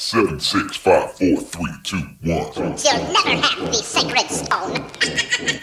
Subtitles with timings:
[0.00, 2.52] Seven, six, five, four, three, two, one.
[2.54, 4.86] You'll never have the sacred stone.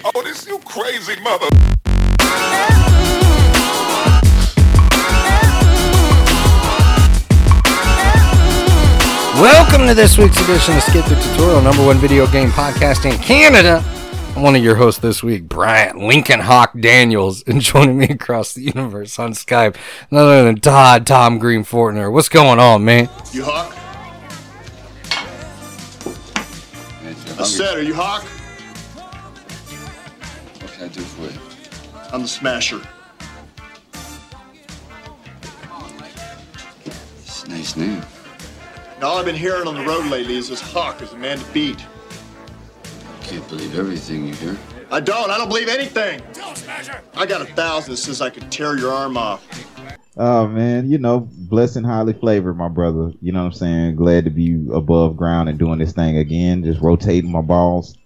[0.13, 1.47] Oh, this you crazy mother.
[9.41, 13.17] Welcome to this week's edition of Skip the Tutorial, number one video game podcast in
[13.19, 13.81] Canada.
[14.35, 18.53] I'm one of your hosts this week, Bryant Lincoln Hawk Daniels, and joining me across
[18.53, 19.77] the universe on Skype,
[20.11, 22.11] none other than Todd Tom Green Fortner.
[22.11, 23.09] What's going on, man?
[23.31, 23.84] You Hawk?
[27.37, 28.23] I said, are you Hawk?
[30.61, 31.39] What can I do for you?
[32.13, 32.81] I'm the Smasher.
[36.85, 38.01] It's a nice name.
[38.95, 41.37] And all I've been hearing on the road lately is this Hawk is a man
[41.39, 41.83] to beat.
[41.83, 44.57] I Can't believe everything you hear.
[44.89, 45.29] I don't.
[45.29, 46.21] I don't believe anything.
[47.15, 49.45] I got a thousand that says I could tear your arm off.
[50.17, 53.11] Oh man, you know, blessed and highly flavored, my brother.
[53.21, 53.95] You know what I'm saying?
[53.97, 56.63] Glad to be above ground and doing this thing again.
[56.63, 57.97] Just rotating my balls,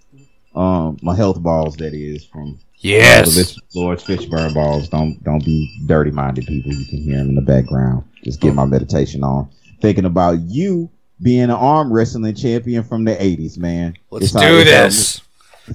[0.55, 1.77] um, my health balls.
[1.77, 3.59] That is from Yes.
[3.75, 4.87] Laurence Fishburne balls.
[4.87, 6.73] Don't don't be dirty minded people.
[6.73, 8.03] You can hear them in the background.
[8.23, 9.49] Just get my meditation on.
[9.81, 10.89] Thinking about you
[11.21, 13.95] being an arm wrestling champion from the '80s, man.
[14.11, 15.21] Let's It's do this.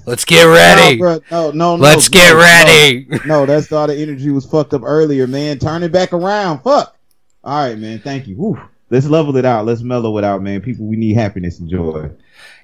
[0.07, 0.97] Let's get ready.
[0.99, 1.83] No, bruh, no, no, no.
[1.83, 3.07] Let's get no, ready.
[3.11, 5.59] No, no, that's all the energy was fucked up earlier, man.
[5.59, 6.61] Turn it back around.
[6.61, 6.97] Fuck.
[7.43, 7.99] All right, man.
[8.01, 8.37] Thank you.
[8.37, 8.61] Whew.
[8.91, 9.67] Let's level it out.
[9.67, 10.61] Let's mellow it out, man.
[10.61, 12.05] People, we need happiness and joy.
[12.05, 12.09] Uh,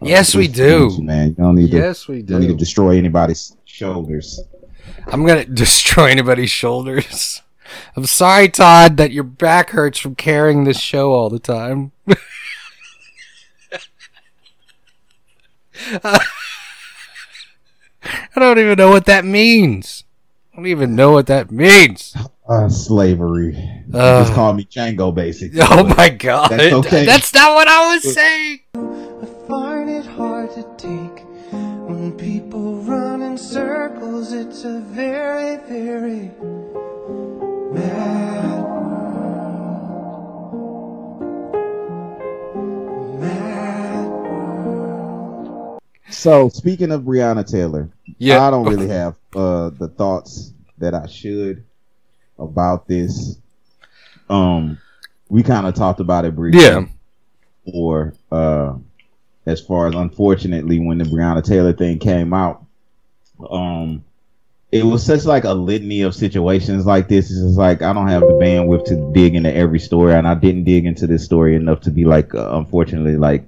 [0.02, 0.90] Yes, we do.
[0.96, 1.28] you, man.
[1.30, 1.76] You don't need to.
[1.76, 4.40] Yes, we you don't need to destroy anybody's shoulders.
[5.06, 7.42] I'm gonna destroy anybody's shoulders.
[7.96, 11.92] I'm sorry, Todd, that your back hurts from carrying this show all the time.
[18.36, 20.04] I don't even know what that means.
[20.52, 22.14] I don't even know what that means.
[22.48, 23.54] Uh, slavery.
[23.54, 24.22] You Uh.
[24.22, 25.60] just call me Django, basically.
[25.70, 26.50] Oh my god.
[26.50, 27.04] That's okay.
[27.06, 28.60] That's not what I was saying.
[28.74, 34.32] I find it hard to take when people run in circles.
[34.32, 36.30] It's a very, very
[37.72, 38.59] mad
[46.20, 47.88] So speaking of Breonna Taylor,
[48.19, 48.47] Yeah.
[48.47, 51.64] I don't really have uh the thoughts that I should
[52.38, 53.38] about this.
[54.28, 54.76] Um,
[55.31, 56.60] we kind of talked about it briefly.
[56.60, 56.84] Yeah.
[57.72, 58.75] Or uh,
[59.47, 62.66] as far as unfortunately when the Breonna Taylor thing came out,
[63.48, 64.04] um,
[64.70, 67.31] it was such like a litany of situations like this.
[67.31, 70.34] It's just like I don't have the bandwidth to dig into every story, and I
[70.34, 73.47] didn't dig into this story enough to be like, uh, unfortunately, like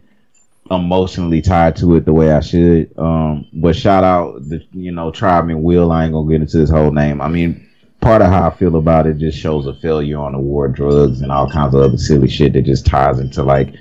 [0.72, 2.96] emotionally tied to it the way I should.
[2.98, 5.92] Um, but shout out the you know Tribeman Will.
[5.92, 7.20] I ain't gonna get into this whole name.
[7.20, 7.68] I mean,
[8.00, 11.22] part of how I feel about it just shows a failure on the war drugs
[11.22, 13.74] and all kinds of other silly shit that just ties into like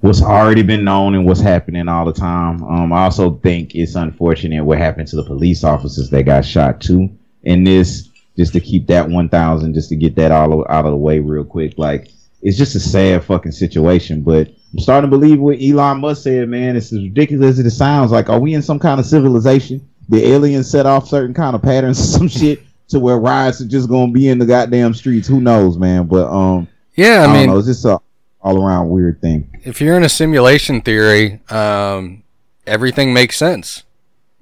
[0.00, 2.62] what's already been known and what's happening all the time.
[2.62, 6.80] Um, I also think it's unfortunate what happened to the police officers that got shot
[6.80, 7.10] too.
[7.42, 10.90] In this, just to keep that one thousand, just to get that all out of
[10.90, 12.10] the way real quick, like
[12.42, 14.22] it's just a sad fucking situation.
[14.22, 16.76] But I'm starting to believe what Elon Musk said, man.
[16.76, 18.10] It's as ridiculous as it sounds.
[18.12, 19.86] Like, are we in some kind of civilization?
[20.08, 23.88] The aliens set off certain kind of patterns, some shit, to where riots are just
[23.88, 25.26] gonna be in the goddamn streets.
[25.26, 26.06] Who knows, man?
[26.06, 27.58] But um, Yeah, I, I mean, know.
[27.58, 28.00] It's just a
[28.40, 29.50] all around weird thing.
[29.64, 32.22] if you're in a simulation theory, um,
[32.64, 33.82] everything makes sense.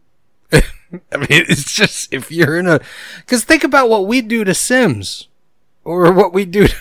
[0.52, 2.80] I mean, it's just if you're in a,
[3.20, 5.28] because think about what we do to Sims,
[5.84, 6.74] or what we do to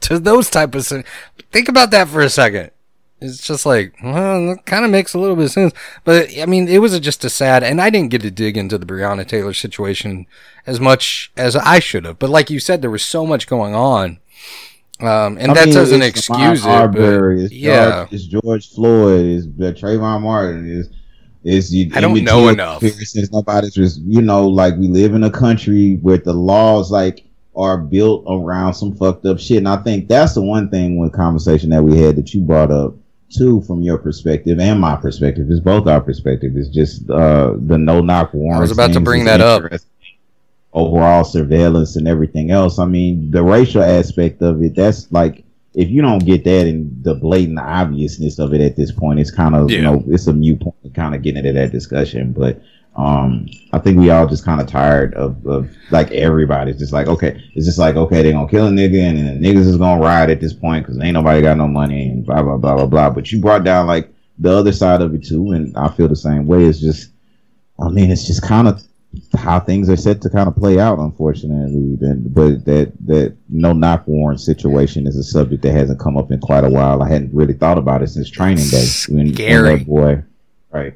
[0.00, 0.84] those type of.
[0.84, 1.04] Sim-
[1.52, 2.70] Think about that for a second.
[3.18, 5.72] It's just like, well, it kind of makes a little bit of sense,
[6.04, 8.76] but I mean, it was just a sad, and I didn't get to dig into
[8.76, 10.26] the Breonna Taylor situation
[10.66, 12.18] as much as I should have.
[12.18, 14.18] But like you said, there was so much going on,
[15.00, 16.68] um, and I that mean, doesn't excuse it.
[16.68, 20.90] Arbery, it's yeah, George, it's George Floyd, it's Trayvon Martin, is
[21.42, 21.90] is you.
[21.94, 22.82] I don't know enough.
[22.82, 27.25] Since nobody's you know like we live in a country where the laws like
[27.56, 31.12] are built around some fucked up shit, and I think that's the one thing with
[31.12, 32.94] conversation that we had that you brought up
[33.30, 35.46] too from your perspective and my perspective.
[35.50, 36.52] It's both our perspective.
[36.56, 38.58] It's just uh the no knock warrant.
[38.58, 39.64] I was about to bring that up.
[40.72, 42.78] Overall surveillance and everything else.
[42.78, 44.74] I mean, the racial aspect of it.
[44.76, 45.44] That's like
[45.74, 49.30] if you don't get that and the blatant obviousness of it at this point, it's
[49.30, 52.32] kind of you know it's a mute point to kind of get into that discussion.
[52.32, 52.60] But
[52.96, 57.08] um, I think we all just kind of tired of, of like everybody's just like
[57.08, 59.76] okay, it's just like okay, they gonna kill a nigga and then the niggas is
[59.76, 62.74] gonna ride at this point because ain't nobody got no money and blah blah blah
[62.74, 63.10] blah blah.
[63.10, 66.16] But you brought down like the other side of it too, and I feel the
[66.16, 66.64] same way.
[66.64, 67.10] It's just,
[67.78, 68.82] I mean, it's just kind of
[69.38, 71.96] how things are set to kind of play out, unfortunately.
[72.00, 76.30] Then, but that that no knock warrant situation is a subject that hasn't come up
[76.30, 77.02] in quite a while.
[77.02, 78.86] I hadn't really thought about it since training day.
[79.08, 79.78] When, when Scary.
[79.78, 80.22] that boy,
[80.70, 80.94] right?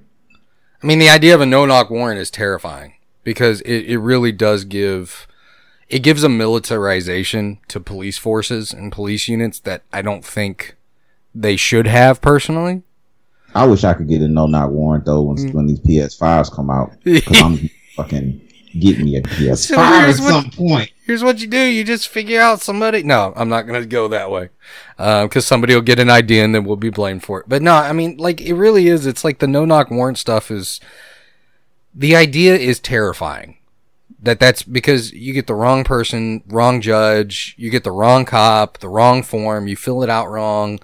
[0.83, 2.95] I mean, the idea of a no knock warrant is terrifying
[3.25, 5.27] because it, it really does give
[5.89, 10.77] it gives a militarization to police forces and police units that I don't think
[11.35, 12.83] they should have personally.
[13.55, 15.53] I wish I could get a no knock warrant though when, Mm.
[15.55, 18.41] when these PS5s come out because I'm fucking
[18.79, 20.91] getting me a PS5 So at here's what- some point.
[21.05, 23.03] Here's what you do: you just figure out somebody.
[23.03, 24.51] No, I'm not gonna go that way,
[24.99, 27.49] uh, because somebody will get an idea and then we'll be blamed for it.
[27.49, 29.07] But no, I mean, like it really is.
[29.07, 30.81] It's like the no knock warrant stuff is.
[31.95, 33.57] The idea is terrifying.
[34.23, 38.79] That that's because you get the wrong person, wrong judge, you get the wrong cop,
[38.79, 40.79] the wrong form, you fill it out wrong,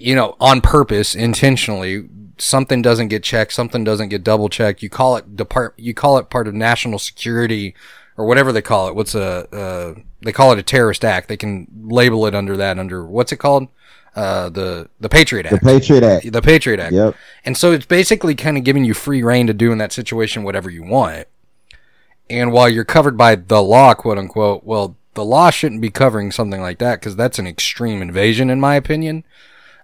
[0.00, 2.08] you know, on purpose, intentionally.
[2.38, 4.82] Something doesn't get checked, something doesn't get double checked.
[4.82, 7.74] You call it depart, you call it part of national security
[8.16, 8.94] or whatever they call it.
[8.94, 11.28] What's a, uh, they call it a terrorist act.
[11.28, 13.68] They can label it under that, under what's it called?
[14.16, 15.62] Uh, the, the Patriot Act.
[15.62, 16.32] The Patriot Act.
[16.32, 16.92] the Patriot Act.
[16.92, 17.14] Yep.
[17.44, 20.42] And so it's basically kind of giving you free reign to do in that situation
[20.42, 21.28] whatever you want.
[22.28, 26.30] And while you're covered by the law, quote unquote, well, the law shouldn't be covering
[26.30, 29.24] something like that because that's an extreme invasion, in my opinion.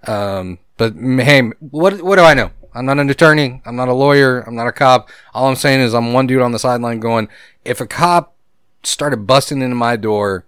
[0.07, 2.51] Um, but hey, what what do I know?
[2.75, 3.63] I'm not an attorney.
[3.65, 4.41] I'm not a lawyer.
[4.41, 5.09] I'm not a cop.
[5.33, 7.29] All I'm saying is I'm one dude on the sideline going,
[7.65, 8.35] if a cop
[8.83, 10.45] started busting into my door,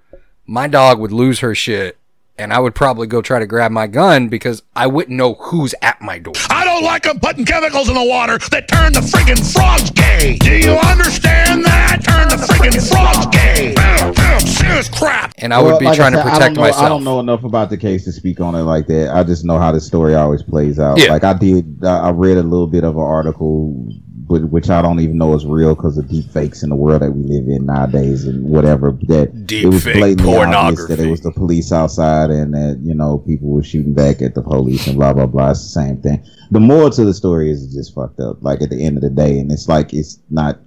[0.46, 1.96] my dog would lose her shit.
[2.36, 5.74] And I would probably go try to grab my gun because I wouldn't know who's
[5.82, 6.34] at my door.
[6.50, 10.36] I don't like them putting chemicals in the water that turn the friggin' frogs gay.
[10.36, 12.04] Do you understand that?
[12.04, 13.74] Turn the friggin' frogs gay.
[14.14, 15.34] Damn, serious crap.
[15.38, 16.82] And I would be like trying said, to protect don't know, myself.
[16.82, 19.14] I don't know enough about the case to speak on it like that.
[19.14, 20.98] I just know how the story always plays out.
[20.98, 21.10] Yeah.
[21.10, 23.92] Like I did, I I read a little bit of an article,
[24.28, 27.02] but which I don't even know is real because of deep fakes in the world
[27.02, 28.92] that we live in nowadays and whatever.
[29.02, 32.94] That Deep it was blatantly obvious that it was the police outside and that you
[32.94, 35.50] know people were shooting back at the police and blah blah blah.
[35.50, 36.24] It's the same thing.
[36.50, 38.42] The moral to the story is just fucked up.
[38.42, 40.58] Like at the end of the day, and it's like it's not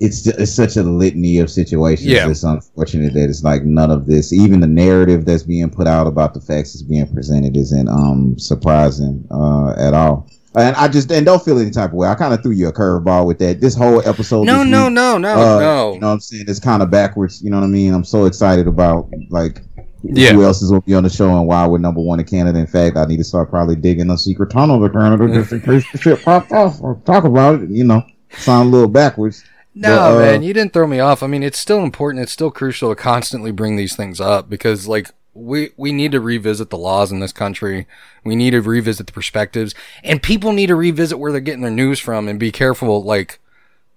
[0.00, 2.06] it's ju- it's such a litany of situations.
[2.08, 2.28] Yeah.
[2.28, 6.06] It's unfortunate that it's like none of this, even the narrative that's being put out
[6.06, 10.28] about the facts that's being presented, isn't um surprising uh at all.
[10.54, 12.08] And I just and don't feel any type of way.
[12.08, 13.60] I kind of threw you a curveball with that.
[13.60, 14.44] This whole episode.
[14.46, 15.92] no, no, week, no, no, uh, no.
[15.94, 16.44] You know what I'm saying?
[16.48, 17.42] It's kind of backwards.
[17.42, 17.92] You know what I mean?
[17.92, 19.62] I'm so excited about like
[20.02, 20.32] Yeah.
[20.32, 22.26] who else is going to be on the show and why we're number one in
[22.26, 22.58] Canada.
[22.58, 25.60] In fact, I need to start probably digging a secret tunnel to Canada just in
[25.60, 26.80] case the shit pops off.
[26.80, 27.70] Or talk about it.
[27.70, 29.44] You know, sound a little backwards.
[29.74, 31.22] No, But, uh, man, you didn't throw me off.
[31.22, 32.22] I mean, it's still important.
[32.22, 36.20] It's still crucial to constantly bring these things up because, like, we we need to
[36.20, 37.86] revisit the laws in this country.
[38.24, 41.70] We need to revisit the perspectives, and people need to revisit where they're getting their
[41.70, 43.38] news from and be careful, like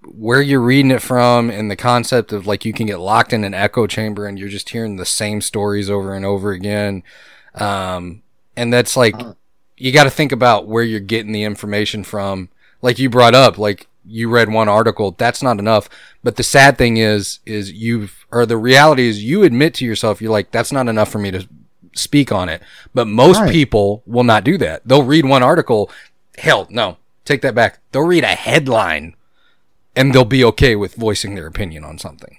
[0.03, 3.43] where you're reading it from, and the concept of like you can get locked in
[3.43, 7.03] an echo chamber and you're just hearing the same stories over and over again.
[7.55, 8.23] Um,
[8.55, 9.15] and that's like
[9.77, 12.49] you got to think about where you're getting the information from.
[12.83, 15.89] Like you brought up, like you read one article, that's not enough.
[16.23, 20.21] But the sad thing is, is you've, or the reality is you admit to yourself,
[20.21, 21.47] you're like, that's not enough for me to
[21.93, 22.61] speak on it.
[22.93, 23.51] But most Right.
[23.51, 24.81] people will not do that.
[24.85, 25.91] They'll read one article.
[26.37, 27.79] Hell, no, take that back.
[27.91, 29.15] They'll read a headline
[29.95, 32.37] and they'll be okay with voicing their opinion on something.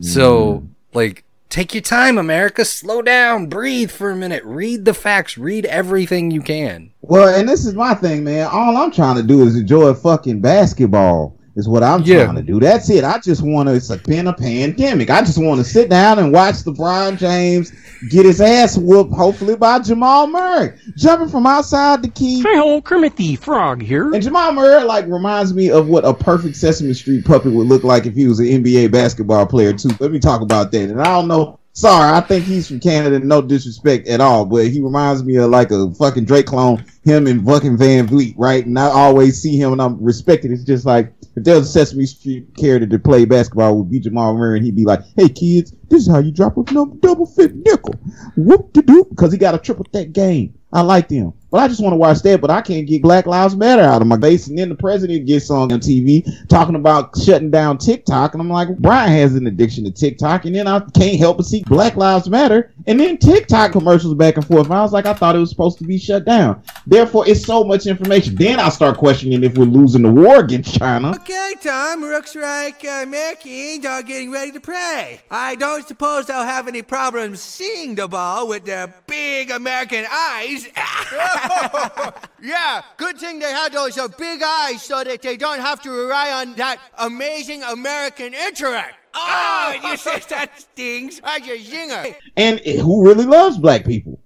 [0.00, 0.68] So, mm.
[0.94, 2.64] like, take your time, America.
[2.64, 6.92] Slow down, breathe for a minute, read the facts, read everything you can.
[7.02, 8.48] Well, and this is my thing, man.
[8.50, 11.38] All I'm trying to do is enjoy fucking basketball.
[11.54, 12.24] Is what I'm Yeah.
[12.24, 12.58] trying to do.
[12.60, 13.04] That's it.
[13.04, 13.74] I just want to.
[13.74, 15.10] It's a been a pandemic.
[15.10, 17.72] I just want to sit down and watch LeBron James
[18.08, 22.40] get his ass whooped, hopefully by Jamal Murray, jumping from outside the key.
[22.40, 24.10] Hi ho, Kermit the Frog here.
[24.12, 27.84] And Jamal Murray like reminds me of what a perfect Sesame Street puppet would look
[27.84, 29.90] like if he was an NBA basketball player too.
[30.00, 30.88] Let me talk about that.
[30.88, 31.58] And I don't know.
[31.74, 33.18] Sorry, I think he's from Canada.
[33.18, 36.84] No disrespect at all, but he reminds me of like a fucking Drake clone.
[37.04, 38.64] Him and fucking VanVleet, right?
[38.64, 40.50] And I always see him and I'm respected.
[40.50, 44.00] It's just like if there was a Sesame Street character to play basketball would be
[44.00, 47.26] Jamal Murray, and he'd be like, "Hey kids, this is how you drop a double
[47.26, 47.94] fit nickel."
[48.36, 50.54] Whoop de doop, because he got a triple threat game.
[50.72, 51.32] I liked him.
[51.52, 54.00] But I just want to watch that, but I can't get Black Lives Matter out
[54.00, 54.46] of my face.
[54.46, 58.32] And then the president gets on TV talking about shutting down TikTok.
[58.32, 60.46] And I'm like, Brian has an addiction to TikTok.
[60.46, 62.72] And then I can't help but see Black Lives Matter.
[62.86, 64.64] And then TikTok commercials back and forth.
[64.64, 66.62] And I was like, I thought it was supposed to be shut down.
[66.86, 68.34] Therefore, it's so much information.
[68.34, 71.10] Then I start questioning if we're losing the war against China.
[71.10, 75.20] Okay, Tom, looks like uh, Americans are getting ready to pray.
[75.30, 80.66] I don't suppose they'll have any problems seeing the ball with their big American eyes.
[82.42, 85.90] Yeah, good thing they had those uh, big eyes so that they don't have to
[85.90, 88.94] rely on that amazing American intellect.
[89.14, 91.20] Oh, you said that stings.
[91.20, 92.14] That's a zinger.
[92.36, 94.18] and who really loves black people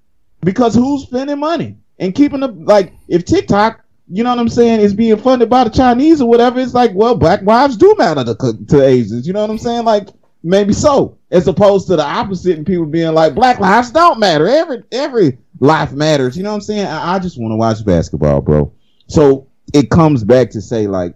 [0.42, 4.80] because who's spending money and keeping the like if tiktok you know what i'm saying
[4.80, 8.22] is being funded by the chinese or whatever it's like well black lives do matter
[8.22, 8.34] to,
[8.68, 10.08] to asians you know what i'm saying like
[10.44, 14.46] maybe so as opposed to the opposite and people being like black lives don't matter
[14.48, 17.84] every every life matters you know what i'm saying i, I just want to watch
[17.84, 18.72] basketball bro
[19.08, 21.14] so it comes back to say like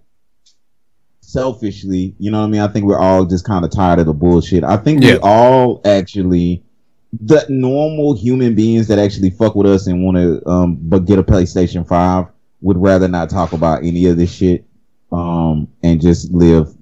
[1.30, 2.60] selfishly, you know what I mean?
[2.60, 4.64] I think we're all just kind of tired of the bullshit.
[4.64, 5.12] I think Yeah.
[5.12, 6.64] we all actually
[7.12, 11.18] the normal human beings that actually fuck with us and want to um but get
[11.18, 12.26] a PlayStation 5
[12.62, 14.64] would rather not talk about any of this shit
[15.10, 16.72] um and just live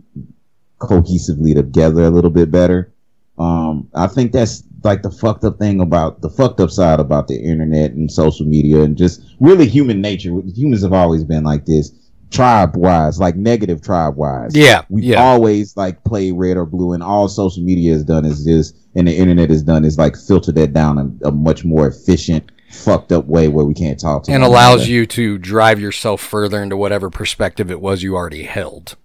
[0.79, 2.93] cohesively together a little bit better.
[3.39, 7.29] Um I think that's like the fucked up thing about the fucked up side about
[7.29, 10.31] the internet and social media and just really human nature.
[10.55, 11.93] Humans have always been like this
[12.31, 14.55] tribe wise, like negative tribe wise.
[14.55, 15.23] Yeah, We yeah.
[15.23, 19.09] always like play red or blue, and all social media has done is just, and
[19.09, 23.13] the internet has done is like filter that down in a much more efficient, fucked
[23.13, 26.77] up way where we can't talk to and allows you to drive yourself further into
[26.77, 28.97] whatever perspective it was you already held.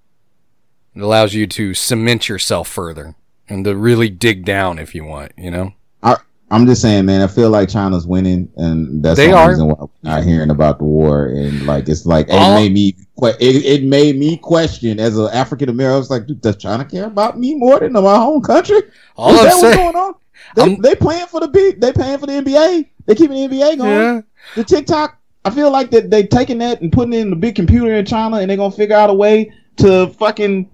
[0.96, 3.16] It allows you to cement yourself further
[3.50, 5.74] and to really dig down if you want, you know?
[6.02, 6.18] I,
[6.52, 7.22] I'm just saying, man.
[7.22, 9.50] I feel like China's winning, and that's They the are.
[9.50, 11.26] reason why we're not hearing about the war.
[11.28, 12.96] And like, it's like it All- made me,
[13.40, 15.96] it, it made me question as an African American.
[15.96, 18.82] I was like, dude, does China care about me more than my home country?
[19.16, 20.14] All Is I'm that what's going on?
[20.56, 21.80] They, they playing for the big.
[21.80, 22.88] They playing for the NBA.
[23.06, 23.90] They keeping the NBA going.
[23.90, 24.22] Yeah.
[24.56, 25.18] The TikTok.
[25.46, 28.06] I feel like that they taking that and putting it in the big computer in
[28.06, 30.70] China, and they're gonna figure out a way to fucking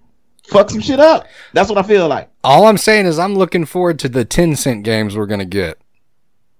[0.49, 1.25] fuck some shit up.
[1.53, 2.29] That's what I feel like.
[2.43, 5.77] All I'm saying is I'm looking forward to the Tencent games we're going to get.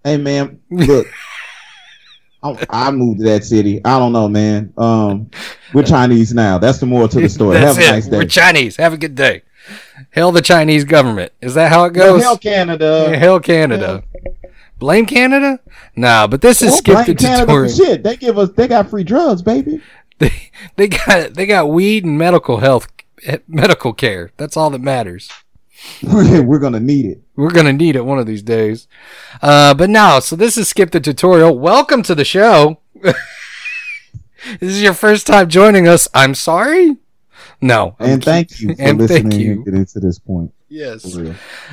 [0.04, 1.08] Hey man, look,
[2.44, 3.82] I, I moved to that city.
[3.84, 4.74] I don't know, man.
[4.78, 5.30] Um,
[5.74, 6.58] we're Chinese now.
[6.58, 7.58] That's the moral to the story.
[7.58, 7.92] Have a it.
[7.92, 8.18] nice day.
[8.18, 8.78] We're Chinese.
[8.78, 9.42] Have a good day.
[10.12, 11.34] Hell the Chinese government.
[11.42, 12.24] Is that how it Well, goes?
[12.24, 13.08] hell Canada.
[13.12, 14.04] Yeah, hell Canada.
[14.80, 15.60] Blame Canada?
[15.98, 17.70] Nah, but this is Don't skip the tutorial.
[17.70, 18.02] shit.
[18.04, 18.50] They give us.
[18.52, 19.82] They got free drugs, baby.
[20.20, 22.88] They they got they got weed and medical health
[23.48, 24.32] medical care.
[24.38, 25.30] That's all that matters.
[26.04, 27.22] we're gonna need it.
[27.36, 28.88] We're gonna need it one of these days.
[29.42, 31.58] Uh, but now, so this is skip the tutorial.
[31.58, 32.80] Welcome to the show.
[33.04, 33.16] this
[34.62, 36.08] is your first time joining us.
[36.14, 36.98] I'm sorry.
[37.62, 39.52] No, I'm And ki- thank you for and listening thank you.
[39.54, 40.54] and getting to this point.
[40.72, 41.18] Yes.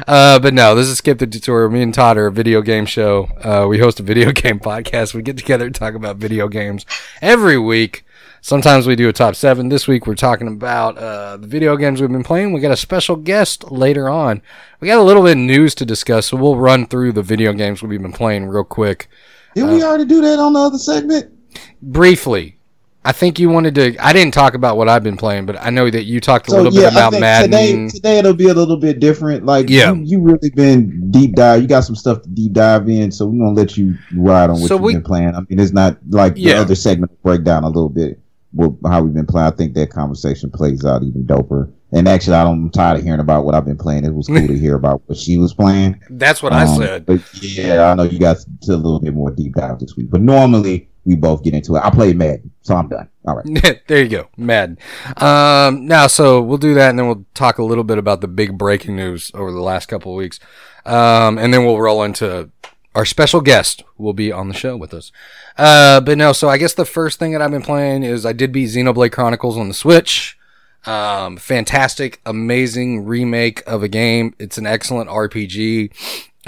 [0.08, 1.70] Uh, but no, this is Skip the Tutorial.
[1.70, 3.24] Me and Todd are a video game show.
[3.42, 5.14] Uh, we host a video game podcast.
[5.14, 6.86] We get together and talk about video games
[7.20, 8.04] every week.
[8.40, 9.68] Sometimes we do a top seven.
[9.68, 12.52] This week we're talking about uh, the video games we've been playing.
[12.52, 14.40] We got a special guest later on.
[14.80, 17.52] We got a little bit of news to discuss, so we'll run through the video
[17.52, 19.08] games we've been playing real quick.
[19.54, 21.32] Did we already do that on the other segment?
[21.82, 22.58] Briefly,
[23.04, 23.96] I think you wanted to.
[23.98, 26.50] I didn't talk about what I've been playing, but I know that you talked a
[26.50, 27.50] So little yeah, bit about Madden.
[27.50, 29.46] today today it'll be a little bit different.
[29.46, 29.92] Like Yeah.
[29.92, 31.62] you, you really been deep dive.
[31.62, 34.60] You got some stuff to deep dive in, so we're gonna let you ride on
[34.60, 35.34] what So you've we- been playing.
[35.34, 36.54] I mean, it's not like Yeah.
[36.56, 38.20] the other segment break down a little bit
[38.56, 39.46] what, how we've been playing.
[39.46, 41.72] I think that conversation plays out even doper.
[41.92, 44.04] And actually, I don't, I'm tired of hearing about what I've been playing.
[44.04, 46.00] It was cool to hear about what she was playing.
[46.10, 47.06] That's what I Um, said.
[47.06, 50.10] But yeah, I know you guys did a little bit more deep dive this week.
[50.10, 51.82] But normally we both get into it.
[51.84, 53.08] I play Madden, so I'm done.
[53.28, 53.80] All right.
[53.86, 54.78] there you go, Madden.
[55.18, 58.28] Um, now, so we'll do that, and then we'll talk a little bit about the
[58.28, 60.40] big breaking news over the last couple of weeks,
[60.84, 62.50] um, and then we'll roll into
[62.96, 65.12] our special guest will be on the show with us.
[65.58, 68.32] Uh, but no, so I guess the first thing that I've been playing is I
[68.32, 70.38] did beat Xenoblade Chronicles on the Switch.
[70.86, 74.34] Um, fantastic, amazing remake of a game.
[74.38, 75.92] It's an excellent RPG.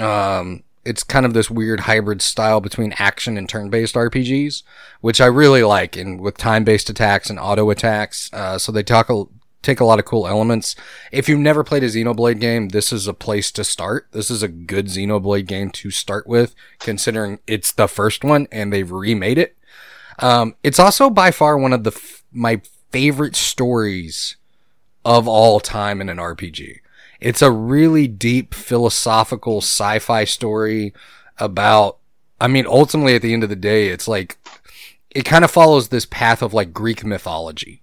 [0.00, 4.62] Um, it's kind of this weird hybrid style between action and turn-based RPGs,
[5.02, 8.30] which I really like, and with time-based attacks and auto attacks.
[8.32, 9.10] Uh, so they talk
[9.62, 10.76] take a lot of cool elements.
[11.10, 14.08] If you've never played a Xenoblade game, this is a place to start.
[14.12, 18.72] This is a good Xenoblade game to start with, considering it's the first one and
[18.72, 19.56] they've remade it.
[20.20, 22.60] Um, it's also by far one of the f- my
[22.90, 24.36] favorite stories
[25.04, 26.80] of all time in an RPG.
[27.20, 30.92] It's a really deep philosophical sci-fi story
[31.38, 31.98] about
[32.40, 34.38] I mean ultimately at the end of the day it's like
[35.10, 37.82] it kind of follows this path of like Greek mythology.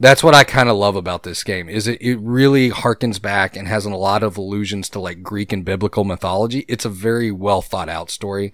[0.00, 3.56] That's what I kind of love about this game is it, it really harkens back
[3.56, 6.64] and has a lot of allusions to like Greek and biblical mythology.
[6.66, 8.52] It's a very well thought out story.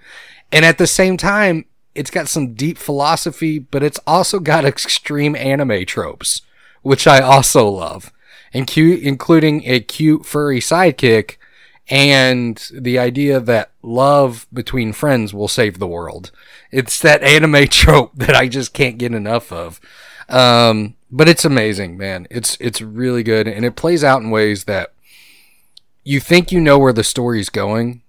[0.53, 5.35] And at the same time, it's got some deep philosophy, but it's also got extreme
[5.35, 6.43] anime tropes,
[6.83, 8.13] which I also love,
[8.53, 11.37] and cute, including a cute furry sidekick
[11.89, 16.31] and the idea that love between friends will save the world.
[16.71, 19.81] It's that anime trope that I just can't get enough of.
[20.29, 22.27] Um, but it's amazing, man.
[22.31, 24.93] It's it's really good, and it plays out in ways that
[26.05, 28.03] you think you know where the story's going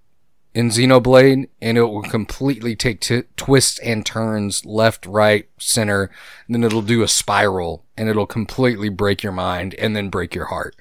[0.53, 6.11] in Xenoblade, and it will completely take t- twists and turns left, right, center,
[6.49, 10.45] then it'll do a spiral, and it'll completely break your mind and then break your
[10.45, 10.75] heart.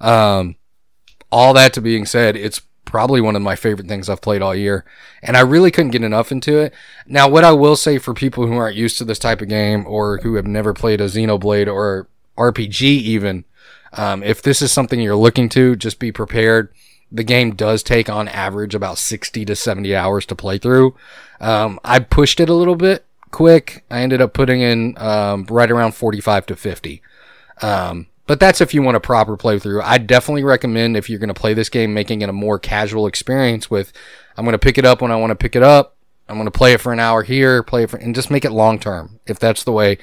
[0.00, 0.56] Um,
[1.32, 2.60] all that to being said, it's
[2.96, 4.82] probably one of my favorite things I've played all year,
[5.22, 6.72] and I really couldn't get enough into it.
[7.06, 9.86] Now, what I will say for people who aren't used to this type of game
[9.86, 13.44] or who have never played a Xenoblade or RPG even,
[13.92, 16.72] um, if this is something you're looking to, just be prepared.
[17.12, 20.96] The game does take on average about 60 to 70 hours to play through.
[21.38, 23.84] Um, I pushed it a little bit quick.
[23.90, 27.02] I ended up putting in um, right around 45 to 50.
[27.60, 29.82] Um, but that's if you want a proper playthrough.
[29.82, 33.06] I definitely recommend if you're going to play this game, making it a more casual
[33.06, 33.92] experience with,
[34.36, 35.96] I'm going to pick it up when I want to pick it up.
[36.28, 38.44] I'm going to play it for an hour here, play it for, and just make
[38.44, 39.98] it long term if that's the way.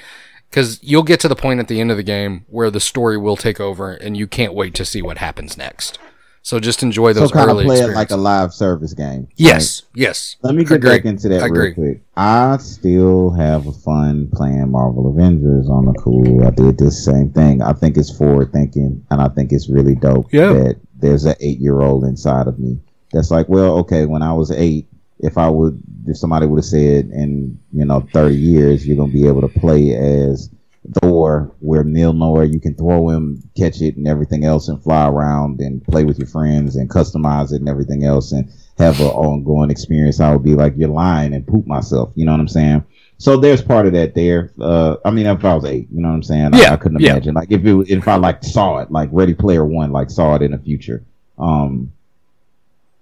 [0.50, 3.18] Because you'll get to the point at the end of the game where the story
[3.18, 6.00] will take over and you can't wait to see what happens next.
[6.46, 9.30] So just enjoy those so kind of play it like a live service game.
[9.38, 10.36] yes, yes.
[10.42, 10.90] Let me get Agree.
[10.90, 12.02] back into that real quick.
[12.18, 16.46] I still have fun playing Marvel Avengers on the cool.
[16.46, 17.62] I did this same thing.
[17.62, 20.52] I think it's forward thinking, and I think it's really dope Yeah.
[20.52, 22.78] that there's an eight year old inside of me
[23.14, 24.88] that's like, well, okay, when I was eight,
[25.20, 29.14] if I would, if somebody would have said in you know thirty years you're gonna
[29.14, 30.50] be able to play as
[30.96, 35.62] Thor, where Mjolnir, you can throw him, catch it, and everything else, and fly around
[35.62, 39.72] and play with your friends and customize it and everything else, and have an ongoing
[39.72, 40.20] experience.
[40.20, 42.12] I would be like, you're lying and poop myself.
[42.16, 42.84] You know what I'm saying?
[43.18, 44.52] So there's part of that there.
[44.60, 46.52] Uh, I mean, if I was eight, you know what I'm saying?
[46.56, 47.12] Yeah, I, I couldn't yeah.
[47.12, 50.36] imagine like if it if I like saw it like Ready Player One, like saw
[50.36, 51.06] it in the future.
[51.38, 51.94] Um,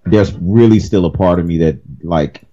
[0.05, 2.43] there's really still a part of me that like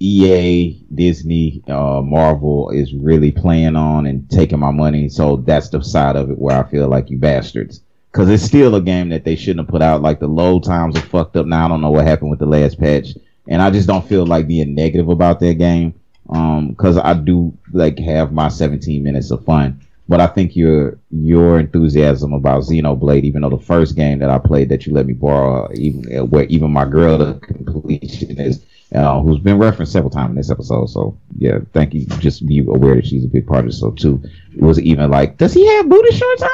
[0.00, 5.08] EA, Disney, uh, Marvel is really playing on and taking my money.
[5.08, 7.80] So that's the side of it where I feel like you bastards.
[8.12, 10.02] Cause it's still a game that they shouldn't have put out.
[10.02, 11.64] Like the load times are fucked up now.
[11.64, 13.08] I don't know what happened with the last patch.
[13.48, 15.94] And I just don't feel like being negative about that game.
[16.30, 19.80] Um, cause I do like have my 17 minutes of fun.
[20.08, 24.38] But I think your your enthusiasm about Xenoblade, even though the first game that I
[24.38, 29.20] played that you let me borrow, even where even my girl the completion is, uh,
[29.20, 30.86] who's been referenced several times in this episode.
[30.86, 32.06] So yeah, thank you.
[32.18, 33.72] Just be aware that she's a big part of it.
[33.72, 34.22] So too,
[34.56, 36.50] it was even like, does he have booty shorts on?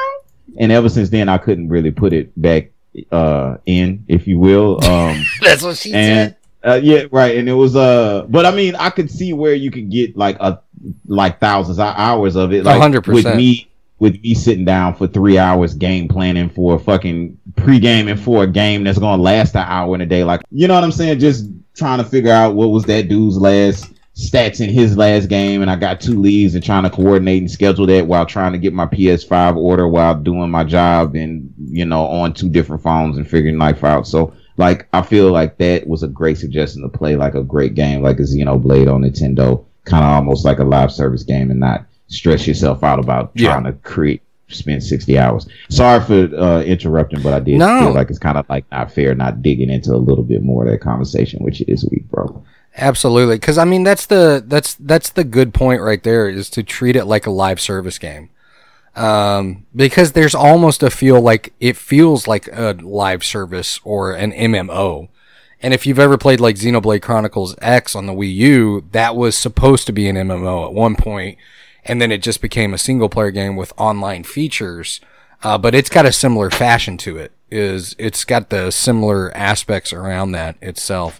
[0.57, 2.71] And ever since then, I couldn't really put it back
[3.11, 4.83] uh in, if you will.
[4.83, 7.37] Um, That's what she and uh, yeah, right.
[7.37, 10.37] And it was uh, but I mean, I could see where you could get like
[10.39, 10.61] a
[11.07, 13.13] like thousands of hours of it, like 100%.
[13.13, 13.70] with me
[14.01, 18.47] with me sitting down for three hours game planning for a fucking pre-gaming for a
[18.47, 20.23] game that's gonna last an hour in a day.
[20.23, 21.19] Like, you know what I'm saying?
[21.19, 25.61] Just trying to figure out what was that dude's last stats in his last game,
[25.61, 28.57] and I got two leagues and trying to coordinate and schedule that while trying to
[28.57, 33.17] get my PS5 order while doing my job and you know on two different phones
[33.17, 34.07] and figuring life out.
[34.07, 37.75] So like I feel like that was a great suggestion to play like a great
[37.75, 41.59] game like a Xenoblade on Nintendo, kind of almost like a live service game and
[41.59, 43.49] not stress yourself out about Yeah.
[43.53, 45.47] trying to create spend 60 hours.
[45.69, 47.79] Sorry for uh, interrupting, but I did No.
[47.85, 50.65] feel like it's kind of like not fair not digging into a little bit more
[50.65, 52.43] of that conversation which is weak, bro.
[52.77, 56.63] Absolutely, because I mean that's the that's that's the good point right there is to
[56.63, 58.29] treat it like a live service game,
[58.95, 64.31] um, because there's almost a feel like it feels like a live service or an
[64.33, 65.07] MMO,
[65.61, 69.37] and if you've ever played like Xenoblade Chronicles X on the Wii U, that was
[69.37, 71.37] supposed to be an MMO at one point,
[71.91, 75.01] and then it just became a single player game with online features.
[75.43, 77.33] Uh, but it's got a similar fashion to it.
[77.51, 81.19] Is it's got the similar aspects around that itself.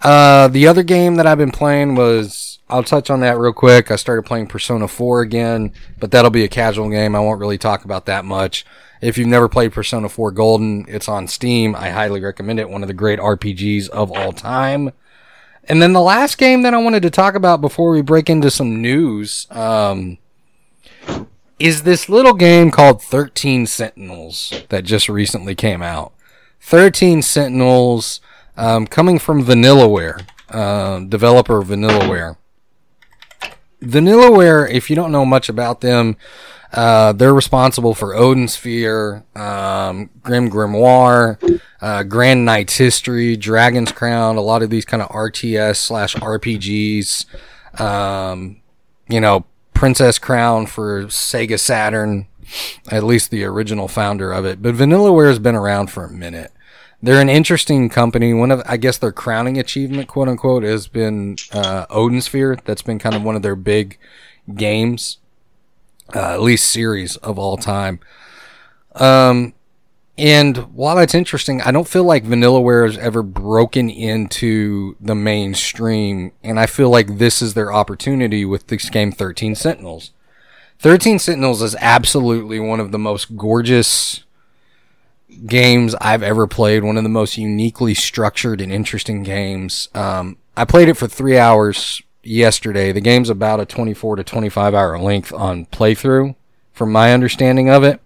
[0.00, 3.90] Uh, the other game that I've been playing was I'll touch on that real quick.
[3.90, 7.14] I started playing Persona 4 again, but that'll be a casual game.
[7.14, 8.64] I won't really talk about that much.
[9.02, 11.76] If you've never played Persona 4 Golden, it's on Steam.
[11.76, 12.70] I highly recommend it.
[12.70, 14.92] One of the great RPGs of all time.
[15.68, 18.50] And then the last game that I wanted to talk about before we break into
[18.50, 20.16] some news, um,
[21.58, 26.12] is this little game called 13 Sentinels that just recently came out.
[26.60, 28.20] 13 Sentinels,
[28.56, 32.36] um, coming from Vanillaware, uh, developer Vanillaware.
[33.82, 36.16] Vanillaware, if you don't know much about them,
[36.72, 44.36] uh, they're responsible for Odin Sphere, um, Grim Grimoire, uh, Grand Knight's History, Dragon's Crown,
[44.36, 47.24] a lot of these kind of RTS slash RPGs.
[47.80, 48.60] Um,
[49.08, 52.26] you know, Princess Crown for Sega Saturn,
[52.90, 54.60] at least the original founder of it.
[54.60, 56.52] But Vanillaware has been around for a minute.
[57.00, 58.34] they're an interesting company.
[58.34, 62.58] One of, I guess, their crowning achievement, quote unquote, has been uh, Odin Sphere.
[62.64, 63.98] That's been kind of one of their big
[64.54, 65.18] games,
[66.14, 68.00] uh, at least series of all time.
[68.94, 69.54] Um,
[70.16, 76.32] and while that's interesting, I don't feel like Vanillaware has ever broken into the mainstream,
[76.42, 80.10] and I feel like this is their opportunity with this game, 13 Sentinels.
[80.80, 84.24] 13 Sentinels is absolutely one of the most gorgeous
[85.46, 86.82] games I've ever played.
[86.82, 89.88] One of the most uniquely structured and interesting games.
[89.94, 92.92] Um, I played it for three hours yesterday.
[92.92, 96.34] The game's about a 24 to 25 hour length on playthrough,
[96.72, 98.00] from my understanding of it.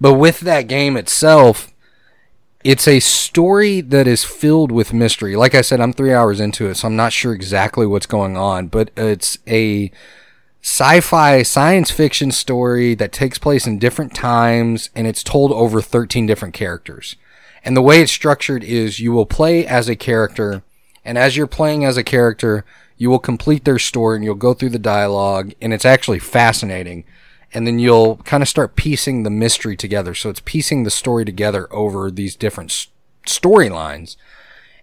[0.00, 1.72] But with that game itself,
[2.64, 5.36] it's a story that is filled with mystery.
[5.36, 8.36] Like I said, I'm three hours into it, so I'm not sure exactly what's going
[8.36, 9.90] on, but it's a
[10.62, 16.24] sci-fi science fiction story that takes place in different times and it's told over 13
[16.24, 17.16] different characters.
[17.62, 20.62] And the way it's structured is you will play as a character
[21.04, 22.64] and as you're playing as a character,
[23.04, 27.04] you will complete their story and you'll go through the dialogue and it's actually fascinating.
[27.52, 30.14] And then you'll kind of start piecing the mystery together.
[30.14, 32.88] So it's piecing the story together over these different
[33.26, 34.16] storylines.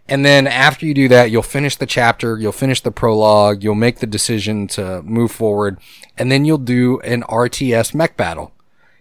[0.07, 3.73] And then after you do that, you'll finish the chapter, you'll finish the prologue, you'll
[3.73, 5.79] make the decision to move forward,
[6.15, 8.51] and then you'll do an RTS mech battle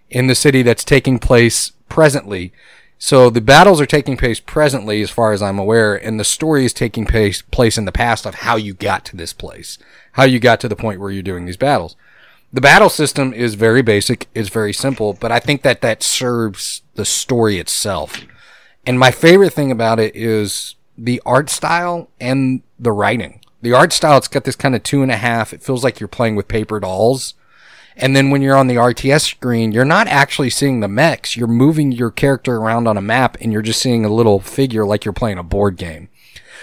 [0.08, 2.54] in the city that's taking place presently.
[3.02, 6.66] So the battles are taking place presently, as far as I'm aware, and the story
[6.66, 9.78] is taking place, place in the past of how you got to this place,
[10.12, 11.96] how you got to the point where you're doing these battles.
[12.52, 16.82] The battle system is very basic, it's very simple, but I think that that serves
[16.94, 18.20] the story itself.
[18.84, 23.40] And my favorite thing about it is the art style and the writing.
[23.62, 25.54] The art style, it's got this kind of two and a half.
[25.54, 27.32] It feels like you're playing with paper dolls.
[28.00, 31.36] And then when you're on the RTS screen, you're not actually seeing the mechs.
[31.36, 34.86] You're moving your character around on a map and you're just seeing a little figure
[34.86, 36.08] like you're playing a board game.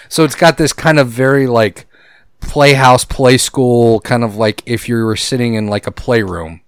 [0.09, 1.85] So it's got this kind of very like
[2.39, 6.61] playhouse, play school, kind of like if you were sitting in like a playroom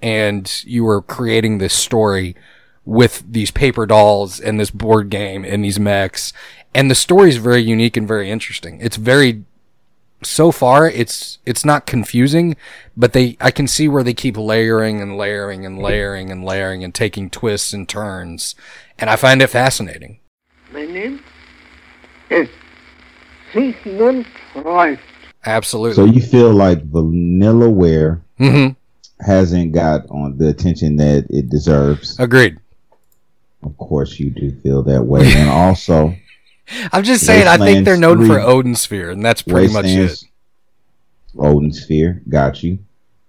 [0.00, 2.34] and you were creating this story
[2.86, 6.32] with these paper dolls and this board game and these mechs.
[6.74, 8.80] And the story is very unique and very interesting.
[8.80, 9.44] It's very
[10.22, 12.56] so far it's it's not confusing,
[12.96, 16.82] but they I can see where they keep layering and layering and layering and layering
[16.84, 18.54] and taking twists and turns.
[18.98, 20.18] And I find it fascinating.
[20.72, 21.20] My name
[22.30, 22.48] is
[23.52, 24.98] Sigmund Freud.
[25.46, 25.94] Absolutely.
[25.94, 28.76] So you feel like Vanillaware Mhm.
[29.20, 32.18] hasn't got on the attention that it deserves.
[32.18, 32.58] Agreed.
[33.62, 36.14] Of course, you do feel that way, and also,
[36.92, 39.86] I'm just saying I think they're known for Wastelands Odin Sphere, and that's pretty much
[39.86, 39.98] it.
[39.98, 40.24] Wastelands-
[41.38, 42.78] Odin Sphere, got you,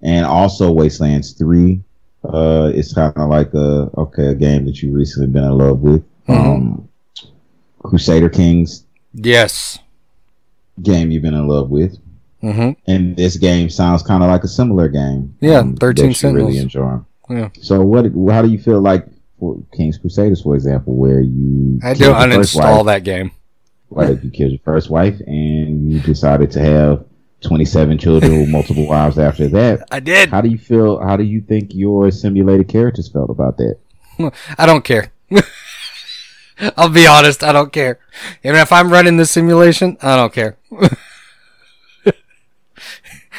[0.01, 1.81] and also Wastelands Three.
[2.23, 5.79] Uh, it's kind of like a okay, a game that you recently been in love
[5.81, 6.03] with.
[6.27, 6.33] Mm-hmm.
[6.49, 6.89] Um,
[7.83, 9.79] Crusader Kings Yes.
[10.81, 11.97] game you've been in love with,
[12.43, 12.75] Mhm.
[12.87, 15.33] and this game sounds kind of like a similar game.
[15.39, 16.63] Yeah, um, 13 that you really Sentinels.
[16.63, 16.97] enjoy.
[17.29, 17.49] Yeah.
[17.61, 18.05] So what?
[18.33, 19.07] How do you feel like
[19.39, 23.31] for King's Crusaders, for example, where you I do killed uninstall that game.
[23.89, 27.05] Like you killed your first wife, and you decided to have
[27.41, 29.87] twenty-seven children with multiple wives after that.
[29.91, 30.29] I did.
[30.29, 30.99] How do you feel?
[30.99, 33.77] How do you think your simulated characters felt about that?
[34.57, 35.11] I don't care.
[36.77, 37.99] I'll be honest, I don't care.
[38.43, 40.57] And if I'm running this simulation, I don't care.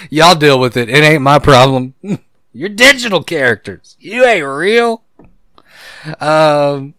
[0.08, 0.88] Y'all deal with it.
[0.88, 1.94] It ain't my problem.
[2.52, 3.96] You're digital characters.
[3.98, 5.02] You ain't real.
[6.20, 6.94] Um,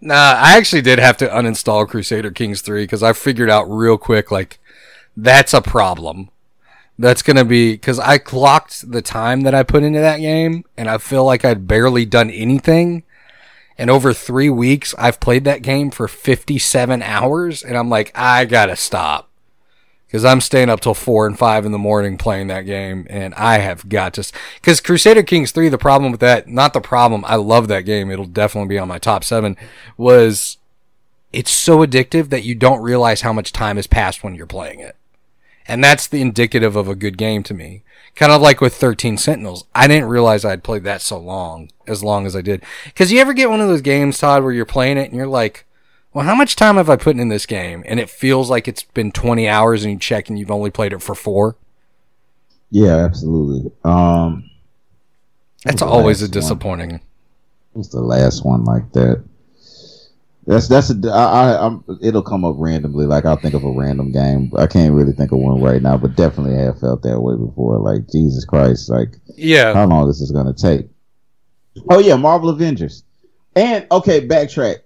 [0.00, 3.98] nah, I actually did have to uninstall Crusader Kings 3 because I figured out real
[3.98, 4.58] quick, like,
[5.16, 6.30] that's a problem.
[6.98, 10.88] That's gonna be, because I clocked the time that I put into that game and
[10.88, 13.02] I feel like I'd barely done anything.
[13.78, 18.46] And over three weeks, I've played that game for 57 hours, and I'm like, I
[18.46, 19.28] gotta stop.
[20.06, 23.34] Because I'm staying up till 4 and 5 in the morning playing that game, and
[23.34, 24.32] I have got to.
[24.54, 28.10] Because Crusader Kings 3, the problem with that, not the problem, I love that game,
[28.10, 29.56] it'll definitely be on my top 7,
[29.96, 30.58] was
[31.32, 34.80] it's so addictive that you don't realize how much time has passed when you're playing
[34.80, 34.96] it.
[35.68, 37.82] And that's the indicative of a good game to me.
[38.14, 39.64] Kind of like with 13 Sentinels.
[39.74, 42.62] I didn't realize I'd played that so long, as long as I did.
[42.94, 45.26] Cause you ever get one of those games, Todd, where you're playing it and you're
[45.26, 45.66] like,
[46.16, 47.84] well, how much time have I put in this game?
[47.86, 50.94] And it feels like it's been 20 hours and you check and you've only played
[50.94, 51.56] it for four.
[52.70, 53.70] Yeah, absolutely.
[53.84, 54.48] Um,
[55.66, 56.30] That's always a one?
[56.30, 57.00] disappointing.
[57.74, 59.22] what's the last one like that?
[60.46, 61.18] That's that's a, I,
[61.52, 63.04] I I'm, it'll come up randomly.
[63.04, 64.50] Like I'll think of a random game.
[64.56, 67.78] I can't really think of one right now, but definitely have felt that way before.
[67.78, 69.74] Like Jesus Christ, like Yeah.
[69.74, 70.88] how long this is gonna take?
[71.90, 73.02] Oh yeah, Marvel Avengers.
[73.54, 74.76] And okay, backtrack.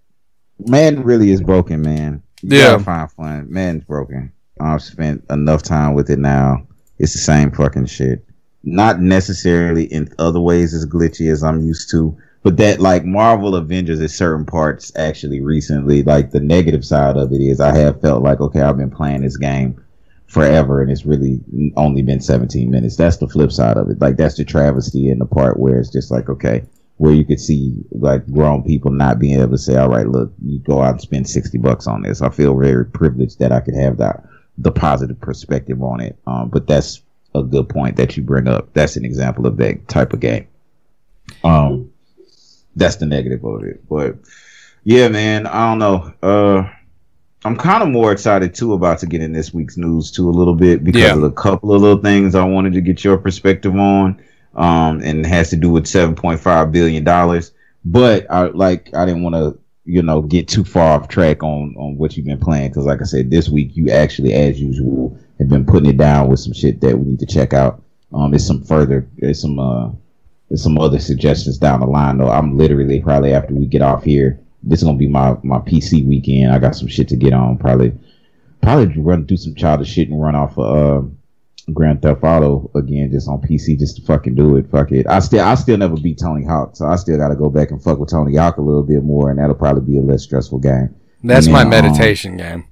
[0.67, 2.23] Man really is broken, man.
[2.43, 2.79] You Yeah.
[2.79, 3.47] find fun.
[3.51, 4.33] Man's broken.
[4.61, 6.63] I've spent enough time with it now.
[6.99, 8.25] It's the same fucking shit.
[8.63, 13.55] Not necessarily in other ways as glitchy as I'm used to, but that like Marvel
[13.55, 18.01] Avengers at certain parts actually recently, like the negative side of it is I have
[18.03, 19.81] felt like okay, I've been playing this game
[20.27, 21.41] forever and it's really
[21.77, 22.97] only been 17 minutes.
[22.97, 24.01] That's the flip side of it.
[24.01, 26.63] Like that's the travesty in the part where it's just like okay,
[27.01, 30.31] where you could see like grown people not being able to say, all right, look,
[30.45, 32.21] you go out and spend 60 bucks on this.
[32.21, 34.23] I feel very privileged that I could have that
[34.59, 36.19] the positive perspective on it.
[36.27, 37.01] Um, but that's
[37.35, 38.75] a good point that you bring up.
[38.75, 40.47] That's an example of that type of game.
[41.43, 41.91] Um,
[42.77, 43.81] that's the negative of it.
[43.89, 44.17] But
[44.85, 46.13] yeah, man, I don't know.
[46.23, 46.71] Uh,
[47.47, 50.31] I'm kind of more excited too about to get in this week's news too a
[50.31, 51.17] little bit because Yeah.
[51.17, 54.21] of a couple of little things I wanted to get your perspective on.
[54.55, 57.53] Um, and has to do with 7.5 billion dollars.
[57.85, 61.75] But I like I didn't want to you know get too far off track on
[61.77, 65.19] on what you've been playing because like I said this week you actually as usual
[65.39, 67.83] have been putting it down with some shit that we need to check out.
[68.13, 69.91] Um, there's some further there's some uh
[70.49, 72.29] there's some other suggestions down the line though.
[72.29, 74.39] I'm literally probably after we get off here.
[74.63, 76.53] This is gonna be my my PC weekend.
[76.53, 77.57] I got some shit to get on.
[77.57, 77.93] Probably
[78.63, 81.09] probably run do some childish shit and run off of uh,
[81.73, 84.71] Grand Theft Auto again just on PC just to fucking do it.
[84.71, 85.07] Fuck it.
[85.07, 87.71] I still I still never beat Tony Hawk, so I still got to go back
[87.71, 90.23] and fuck with Tony Hawk a little bit more, and that'll probably be a less
[90.23, 90.95] stressful game.
[91.23, 92.65] That's And my then, um, meditation game.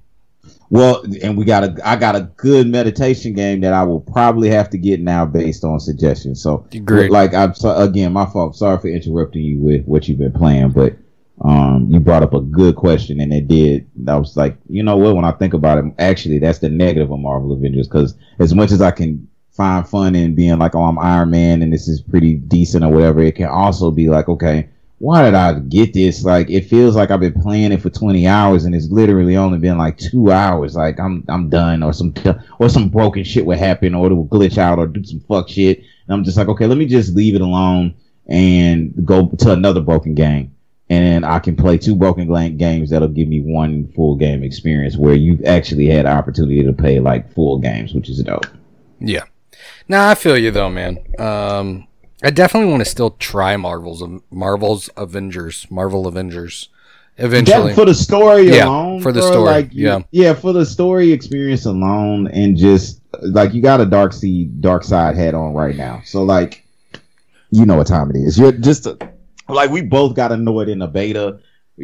[0.71, 4.49] well, and we got a I got a good meditation game that I will probably
[4.49, 6.41] have to get now based on suggestions.
[6.41, 7.09] So, Agreed.
[7.11, 8.55] like I'm so, again, my fault.
[8.55, 10.95] Sorry for interrupting you with what you've been playing, but
[11.41, 13.89] um, you brought up a good question, and it did.
[14.07, 15.15] I was like, you know what?
[15.15, 18.71] When I think about it, actually, that's the negative of Marvel Avengers because as much
[18.71, 22.01] as I can find fun in being like, oh, I'm Iron Man, and this is
[22.01, 24.69] pretty decent or whatever, it can also be like, okay.
[25.01, 26.25] Why did I get this?
[26.25, 29.57] Like, it feels like I've been playing it for 20 hours, and it's literally only
[29.57, 30.75] been like two hours.
[30.75, 32.13] Like, I'm I'm done, or some
[32.59, 35.47] or some broken shit would happen, or it will glitch out, or do some fuck
[35.47, 35.77] shit.
[35.77, 37.95] And I'm just like, okay, let me just leave it alone
[38.27, 40.53] and go to another broken game.
[40.89, 45.13] And I can play two broken games that'll give me one full game experience where
[45.13, 48.47] you've actually had opportunity to play like full games, which is dope.
[48.99, 49.23] Yeah.
[49.87, 50.99] Now I feel you though, man.
[51.19, 51.87] Um,
[52.23, 56.69] I definitely want to still try Marvel's of Marvel's Avengers, Marvel Avengers,
[57.17, 57.69] eventually.
[57.69, 59.99] That, for the story Yeah, alone, for the bro, story, like yeah.
[60.11, 64.83] yeah, for the story experience alone, and just like you got a dark seed, dark
[64.83, 66.65] side hat on right now, so like
[67.51, 68.37] you know what time it is.
[68.37, 68.87] You're just
[69.55, 71.39] like we both got annoyed in the beta,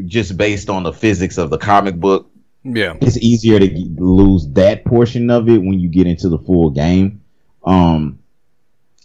[0.05, 2.31] just based on the physics of the comic book.
[2.67, 2.97] Yeah.
[2.99, 7.21] it's easier to lose that portion of it when you get into the full game.
[7.63, 8.17] Um,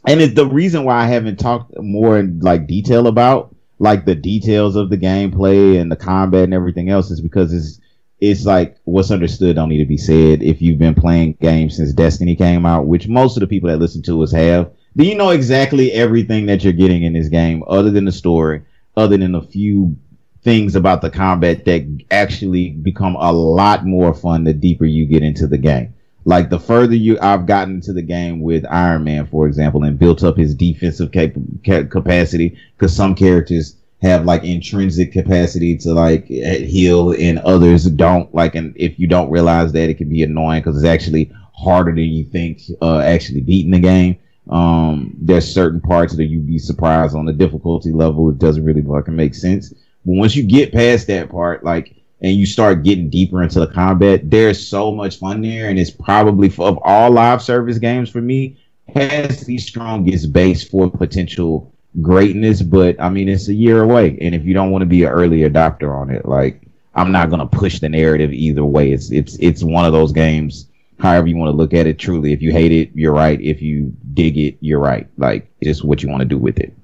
[0.06, 4.14] and it's the reason why I haven't talked more in like detail about like the
[4.14, 7.80] details of the gameplay and the combat and everything else is because it's
[8.20, 10.42] it's like what's understood don't need to be said.
[10.42, 13.78] If you've been playing games since Destiny came out, which most of the people that
[13.78, 17.62] listen to us have, then you know exactly everything that you're getting in this game,
[17.66, 18.62] other than the story,
[18.96, 19.96] other than a few
[20.42, 25.22] things about the combat that actually become a lot more fun the deeper you get
[25.22, 25.94] into the game.
[26.24, 29.98] Like the further you I've gotten into the game with Iron Man, for example, and
[29.98, 36.26] built up his defensive cap- capacity, because some characters have like intrinsic capacity to like
[36.26, 38.34] heal, and others don't.
[38.34, 41.92] Like, and if you don't realize that, it can be annoying because it's actually harder
[41.92, 42.60] than you think.
[42.82, 44.16] Uh, actually beating the game.
[44.50, 48.28] Um, there's certain parts that you'd be surprised on the difficulty level.
[48.28, 49.70] It doesn't really fucking make sense.
[50.04, 53.66] But once you get past that part, like, and you start getting deeper into the
[53.66, 58.10] combat, there's so much fun there, and it's probably for, of all live service games
[58.10, 58.58] for me
[58.94, 62.60] has the strongest base for potential greatness.
[62.60, 65.10] But I mean, it's a year away, and if you don't want to be an
[65.10, 66.62] early adopter on it, like,
[66.94, 68.90] I'm not gonna push the narrative either way.
[68.92, 70.66] It's it's it's one of those games.
[71.00, 73.40] However you want to look at it, truly, if you hate it, you're right.
[73.40, 75.08] If you dig it, you're right.
[75.16, 76.74] Like, it's just what you want to do with it.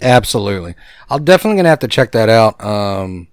[0.00, 0.74] Absolutely.
[1.08, 2.62] I'm definitely gonna have to check that out.
[2.64, 3.28] Um,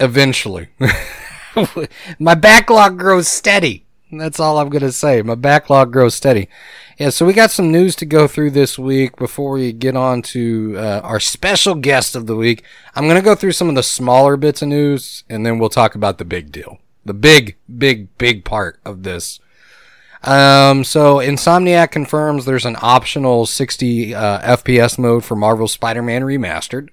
[0.00, 0.68] eventually.
[2.18, 3.84] My backlog grows steady.
[4.10, 5.22] That's all I'm gonna say.
[5.22, 6.48] My backlog grows steady.
[6.98, 10.22] Yeah, so we got some news to go through this week before we get on
[10.22, 12.64] to uh, our special guest of the week.
[12.94, 15.94] I'm gonna go through some of the smaller bits of news, and then we'll talk
[15.94, 19.40] about the big deal, the big, big, big part of this.
[20.24, 26.88] Um, so Insomniac confirms there's an optional 60 uh, FPS mode for Marvel Spider-Man Remastered,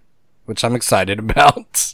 [0.45, 1.93] which I'm excited about.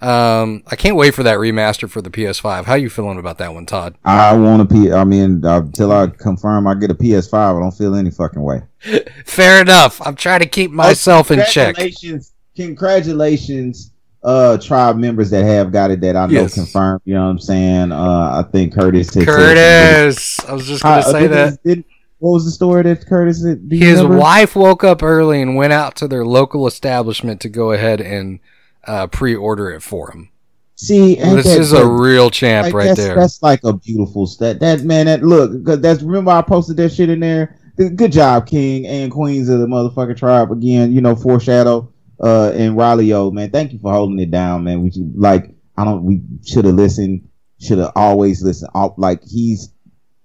[0.00, 2.64] Um, I can't wait for that remaster for the PS5.
[2.64, 3.94] How you feeling about that one, Todd?
[4.04, 4.92] I want to P.
[4.92, 8.62] I mean, until I confirm I get a PS5, I don't feel any fucking way.
[9.24, 10.04] Fair enough.
[10.04, 11.76] I'm trying to keep myself in check.
[11.76, 13.91] Congratulations, congratulations
[14.24, 16.54] uh tribe members that have got it that I know Yes.
[16.54, 17.00] confirmed.
[17.04, 17.92] You know what I'm saying?
[17.92, 19.12] Uh, I think Curtis.
[19.14, 21.58] had said Curtis, I was just gonna something- say Uh, that.
[21.64, 21.84] did-
[22.18, 23.42] what was the story that Curtis?
[23.42, 24.18] Did, His remember?
[24.18, 28.38] wife woke up early and went out to their local establishment to go ahead and
[28.86, 30.28] uh, pre-order it for him.
[30.76, 32.00] See, ain't This that is a dope?
[32.00, 33.14] real champ Like, right that's, there.
[33.16, 34.58] That's like a beautiful stat.
[34.60, 37.56] That man, that look, 'cause that's remember I posted that shit in there.
[37.76, 40.50] Good good job, King and Queens of the motherfucking tribe.
[40.50, 41.88] Again, you know, foreshadow
[42.22, 43.50] uh and Riley O, man.
[43.50, 44.82] Thank you for holding it down, man.
[44.82, 47.28] We should, like I don't we should have listened,
[47.60, 48.70] should have always listened.
[48.74, 49.72] All, like he's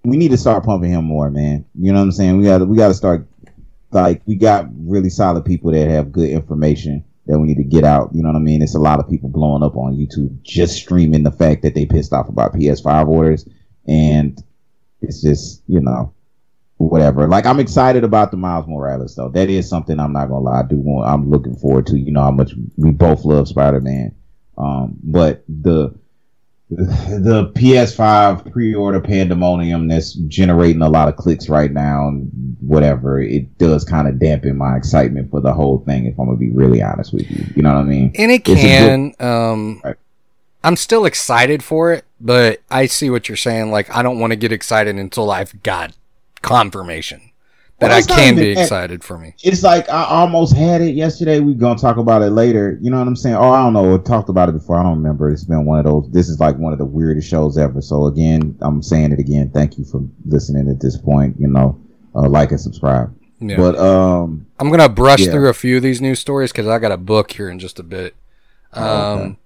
[0.04, 1.66] we need to start pumping him more, man.
[1.76, 2.38] You know what I'm saying?
[2.38, 3.28] We gotta we gotta start
[3.92, 7.84] like we got really solid people that have good information that we need to get
[7.84, 8.10] out.
[8.14, 8.62] You know what I mean?
[8.62, 11.86] It's a lot of people blowing up on YouTube just streaming the fact that they
[11.86, 13.48] pissed off about PS5 orders,
[13.88, 14.42] and
[15.02, 16.14] it's just you know
[16.78, 17.28] whatever.
[17.28, 19.30] Like I'm excited about the Miles Morales though.
[19.30, 20.60] That is something I'm not gonna lie.
[20.62, 21.08] I do want.
[21.10, 21.98] I'm looking forward to.
[22.00, 24.16] You know how much we both love Spider Man,
[24.58, 25.94] um, but the
[26.70, 33.58] the PS5 pre-order pandemonium that's generating a lot of clicks right now and whatever it
[33.58, 36.82] does kind of dampen my excitement for the whole thing if I'm gonna be really
[36.82, 39.14] honest with you you know what I mean And it a good- can.
[39.22, 39.82] um,
[40.62, 43.72] I'm still excited for it, but I see what you're saying.
[43.72, 45.94] Like, I don't want to get excited until I've got
[46.42, 47.22] confirmation
[47.80, 49.36] that Well, I can be excited for me.
[49.44, 51.40] it's like I almost had it yesterday.
[51.40, 52.80] We're gonna talk about it later.
[52.82, 53.36] You know what I'm saying?
[53.36, 53.96] Oh I don't know.
[53.96, 54.78] We talked about it before.
[54.80, 55.30] I don't remember.
[55.30, 57.82] It's been one of those this is like one of the weirdest shows ever.
[57.82, 59.52] So again I'm saying it again.
[59.52, 61.80] Thank you for listening at this point you know.
[62.16, 63.14] Uh, like and subscribe.
[63.40, 63.58] Yeah.
[63.58, 65.32] but um I'm gonna brush yeah.
[65.32, 67.78] through a few of these news stories because I got a book here in just
[67.80, 68.16] a bit.
[68.74, 69.38] Um, Oh, okay.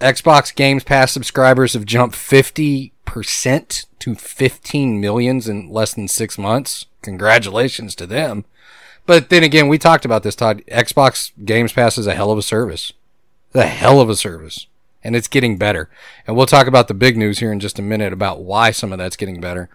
[0.00, 6.36] Xbox Games Pass subscribers have jumped 50 percent to 15 millions in less than six
[6.36, 6.84] months.
[7.02, 8.44] Congratulations to them.
[9.06, 10.62] But then again, we talked about this, Todd.
[10.68, 12.92] Xbox Games Pass is a hell of a service.
[13.52, 14.66] The hell of a service.
[15.02, 15.88] And it's getting better.
[16.26, 18.92] And we'll talk about the big news here in just a minute about why some
[18.92, 19.70] of that's getting better.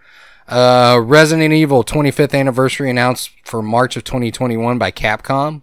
[0.46, 5.62] Uh, Resident Evil 25th anniversary announced for March of 2021 by Capcom.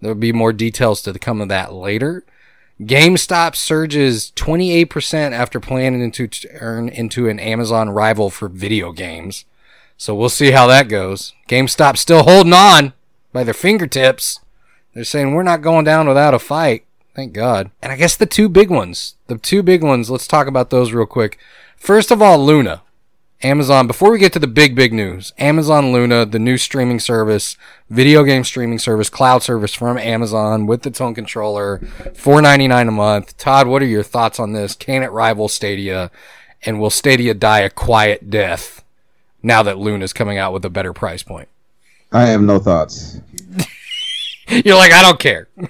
[0.00, 2.24] There'll be more details to come of that later.
[2.86, 9.44] GameStop surges 28% after planning to turn into an Amazon rival for video games.
[9.96, 11.32] So we'll see how that goes.
[11.48, 12.92] GameStop still holding on
[13.32, 14.40] by their fingertips.
[14.94, 16.84] They're saying we're not going down without a fight.
[17.14, 17.70] Thank God.
[17.82, 20.92] And I guess the two big ones, the two big ones, let's talk about those
[20.92, 21.38] real quick.
[21.76, 22.82] First of all, Luna.
[23.42, 27.56] Amazon, before we get to the big, big news, Amazon Luna, the new streaming service,
[27.90, 33.36] video game streaming service, cloud service from Amazon with its own controller, $4.99 a month.
[33.38, 34.74] Todd, what are your thoughts on this?
[34.76, 36.10] Can it rival Stadia?
[36.64, 38.84] And will Stadia die a quiet death
[39.42, 41.48] now that Luna is coming out with a better price point?
[42.12, 43.20] I have no thoughts
[44.48, 45.48] You're like, I don't care.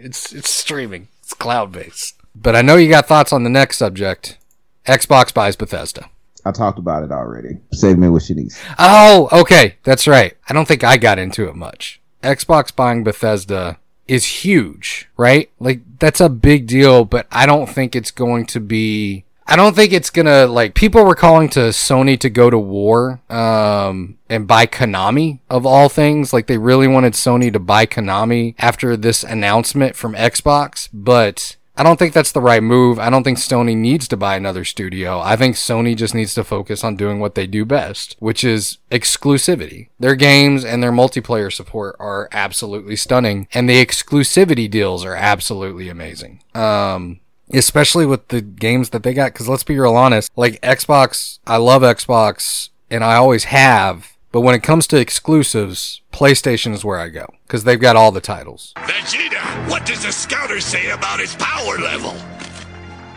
[0.00, 1.08] It's it's streaming.
[1.22, 2.14] It's cloud based.
[2.32, 4.38] But I know you got thoughts on the next subject.
[4.86, 6.08] Xbox buys Bethesda.
[6.48, 9.76] I talked about it already segment with Shanice Oh, okay.
[9.84, 10.34] That's right.
[10.48, 12.00] I don't think I got into it much.
[12.22, 15.50] Xbox buying Bethesda is huge, right?
[15.60, 19.74] Like that's a big deal, but I don't think it's going to be I don't
[19.74, 24.46] think it's gonna like people were calling to Sony to go to war um and
[24.46, 26.32] buy Konami of all things.
[26.32, 31.84] Like they really wanted Sony to buy Konami after this announcement from Xbox, but I
[31.84, 32.98] don't think that's the right move.
[32.98, 35.20] I don't think Sony needs to buy another studio.
[35.20, 38.78] I think Sony just needs to focus on doing what they do best, which is
[38.90, 39.88] exclusivity.
[40.00, 45.88] Their games and their multiplayer support are absolutely stunning, and the exclusivity deals are absolutely
[45.88, 46.42] amazing.
[46.52, 47.20] Um,
[47.54, 49.32] especially with the games that they got.
[49.32, 54.16] Because let's be real honest, like Xbox, I love Xbox, and I always have.
[54.30, 58.12] But when it comes to exclusives, PlayStation is where I go because they've got all
[58.12, 58.74] the titles.
[58.76, 62.14] Vegeta, what does the scouter say about his power level?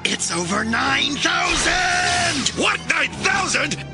[0.05, 2.61] It's over 9,000!
[2.61, 3.85] What, 9,000?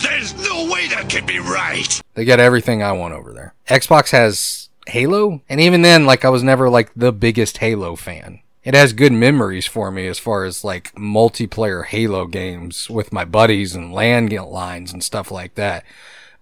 [0.00, 2.00] There's no way that could be right!
[2.14, 3.54] They got everything I want over there.
[3.68, 8.40] Xbox has Halo, and even then, like I was never like the biggest Halo fan.
[8.62, 13.24] It has good memories for me as far as like multiplayer Halo games with my
[13.24, 15.84] buddies and land lines and stuff like that.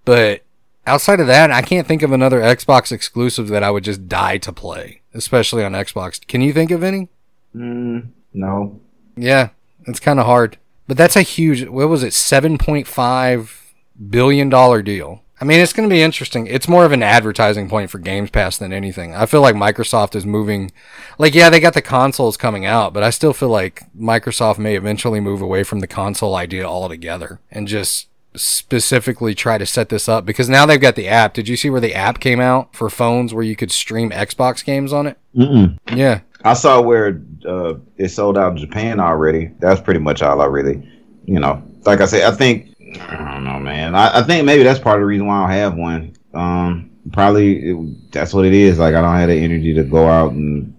[0.06, 0.42] But
[0.86, 4.38] outside of that, I can't think of another Xbox exclusive that I would just die
[4.38, 6.26] to play, especially on Xbox.
[6.26, 7.08] Can you think of any?
[7.54, 8.80] Mm, no.
[9.16, 9.50] Yeah,
[9.86, 10.56] it's kind of hard.
[10.86, 13.62] But that's a huge, what was it, $7.5
[14.08, 15.22] billion deal.
[15.40, 16.46] I mean, it's going to be interesting.
[16.46, 19.14] It's more of an advertising point for Games Pass than anything.
[19.14, 20.72] I feel like Microsoft is moving,
[21.18, 24.76] like, yeah, they got the consoles coming out, but I still feel like Microsoft may
[24.76, 28.06] eventually move away from the console idea altogether and just
[28.36, 31.34] specifically try to set this up because now they've got the app.
[31.34, 34.64] Did you see where the app came out for phones where you could stream Xbox
[34.64, 35.18] games on it?
[35.34, 35.78] Mm-mm.
[35.94, 36.20] Yeah.
[36.44, 39.50] I saw where uh, it sold out in Japan already.
[39.58, 40.88] That's pretty much all I really,
[41.24, 41.62] you know.
[41.84, 43.94] Like I said, I think I don't know, man.
[43.94, 46.16] I, I think maybe that's part of the reason why I don't have one.
[46.34, 48.78] Um, probably it, that's what it is.
[48.78, 50.75] Like I don't have the energy to go out and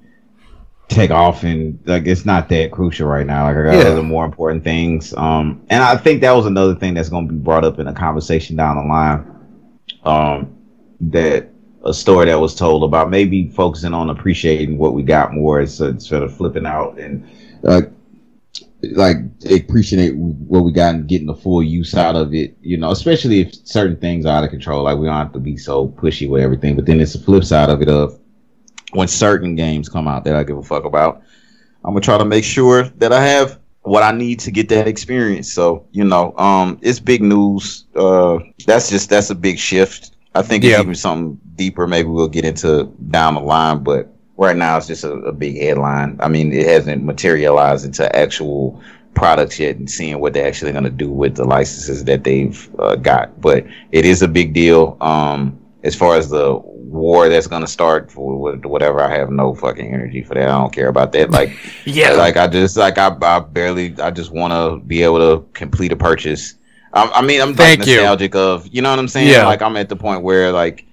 [0.87, 3.43] take off and like it's not that crucial right now.
[3.45, 3.91] Like I got Yeah.
[3.91, 5.13] other more important things.
[5.15, 7.87] Um, and I think that was another thing that's going to be brought up in
[7.87, 9.25] a conversation down the line.
[10.05, 10.55] Um,
[11.01, 11.49] that
[11.83, 16.23] a story that was told about maybe focusing on appreciating what we got more instead
[16.23, 17.23] of flipping out and
[17.65, 17.81] uh,
[18.93, 19.17] like
[19.49, 22.57] appreciate what we got and getting the full use out of it.
[22.61, 24.83] You know, especially if certain things are out of control.
[24.83, 26.75] Like we don't have to be so pushy with everything.
[26.75, 28.19] But then it's the flip side of it of
[28.91, 31.21] when certain games come out that I give a fuck about.
[31.83, 34.87] I'm gonna try to make sure that I have what I need to get that
[34.87, 35.51] experience.
[35.51, 37.85] So you know, um, it's big news.
[37.95, 40.11] Uh, that's just that's a big shift.
[40.35, 41.87] I think it's even something deeper.
[41.87, 44.07] Maybe we'll get into down the line, but
[44.37, 46.17] right now it's just a, a big headline.
[46.19, 48.81] I mean, it hasn't materialized into actual
[49.15, 52.69] products yet, and seeing what they're actually going to do with the licenses that they've
[52.79, 53.41] uh, got.
[53.41, 54.95] But it is a big deal.
[55.01, 59.53] Um, as far as the war that's going to start for whatever, I have no
[59.53, 60.47] fucking energy for that.
[60.49, 61.31] I don't care about that.
[61.31, 61.51] Like,
[61.85, 62.11] Yeah.
[62.13, 63.95] like I just like I, I barely.
[63.99, 66.55] I just want to be able to complete a purchase.
[66.93, 67.97] I, I mean, I'm like Thank you.
[67.97, 69.27] nostalgic of you know what I'm saying.
[69.29, 69.45] Yeah.
[69.45, 70.85] Like I'm at the point where like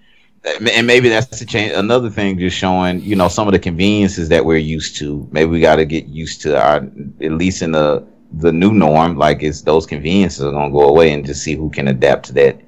[0.61, 1.73] and maybe that's the change.
[1.73, 5.27] Another thing, just showing you know some of the conveniences that we're used to.
[5.33, 6.77] Maybe we got to get used to our
[7.23, 9.17] at least in the the new norm.
[9.17, 12.33] Like it's those conveniences are gonna go away, and just see who can adapt to
[12.35, 12.61] that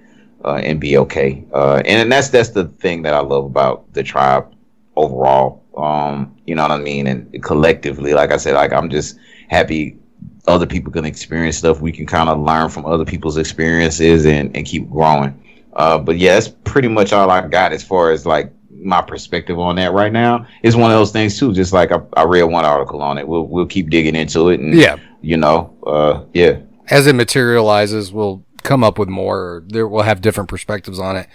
[0.47, 1.45] uh, and be okay.
[1.53, 4.53] Uh, and that's that's the thing that I love about the tribe
[4.95, 5.63] overall.
[5.77, 7.07] Um, you know what I mean?
[7.07, 9.19] And collectively, like I said, like I'm just
[9.49, 9.99] happy
[10.47, 11.81] other people can experience stuff.
[11.81, 15.43] We can kind of learn from other people's experiences and, and keep growing.
[15.75, 19.59] Uh, but yeah, that's pretty much all I got as far as like my perspective
[19.59, 20.47] on that right now.
[20.63, 21.53] It's one of those things too.
[21.53, 23.27] Just like I, I read one article on it.
[23.27, 24.97] We'll we'll keep digging into it and Yeah.
[25.21, 26.61] you know, uh, yeah.
[26.89, 29.39] As it materializes, we'll come up with more.
[29.39, 31.29] Or there we'll have different perspectives on it.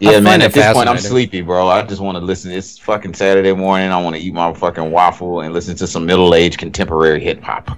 [0.00, 0.42] Yeah, man.
[0.42, 1.68] At this point, I'm sleepy, bro.
[1.68, 2.50] I just want to listen.
[2.50, 3.90] It's fucking Saturday morning.
[3.90, 7.42] I want to eat my fucking waffle and listen to some middle aged contemporary hip
[7.42, 7.70] hop.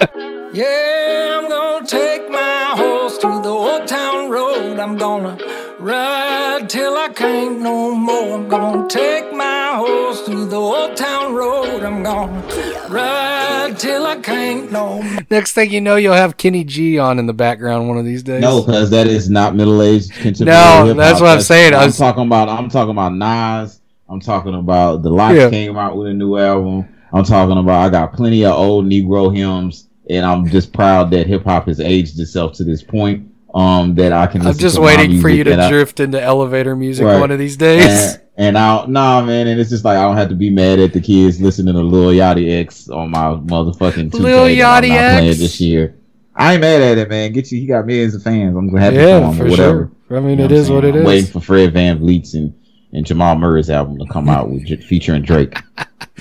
[0.52, 4.78] Yeah, I'm gonna take my horse to the old town road.
[4.78, 5.36] I'm gonna
[5.78, 8.34] ride till I can't no more.
[8.34, 11.82] I'm gonna take my horse to the old town road.
[11.82, 12.42] I'm gonna
[12.88, 15.18] ride till I can't no more.
[15.30, 18.22] Next thing you know, you'll have Kenny G on in the background one of these
[18.22, 18.40] days.
[18.40, 20.58] No, because that is not middle aged contemporary.
[20.60, 20.96] No, hip-hop.
[20.96, 21.74] that's what I'm saying.
[21.74, 22.48] I I'm was- talking about.
[22.48, 23.80] I'm talking about Nas.
[24.08, 25.50] I'm talking about the LOX Yeah.
[25.50, 26.88] came out with a new album.
[27.12, 27.80] I'm talking about.
[27.86, 31.80] I got plenty of old Negro hymns, and I'm just proud that hip hop has
[31.80, 33.28] aged itself to this point.
[33.56, 34.46] Um, that I can.
[34.46, 37.18] I'm just waiting for you to I- drift into elevator music Right.
[37.18, 37.86] one of these days.
[38.14, 40.78] And, and I nah man, and it's just like I don't have to be mad
[40.78, 45.38] at the kids listening to Lil Yachty X on my motherfucking 2K Lil Yachty X?
[45.38, 45.96] this year.
[46.34, 47.32] I ain't mad at it, man.
[47.32, 48.54] Get you, he got millions of fans.
[48.54, 49.90] I'm happy Yeah, for him for or whatever.
[50.08, 50.16] sure.
[50.18, 51.06] I mean, You know it I'm what it I'm is.
[51.06, 52.52] Waiting for Fred VanVleet's and,
[52.92, 55.56] and Jamal Murray's album to come out with featuring Drake.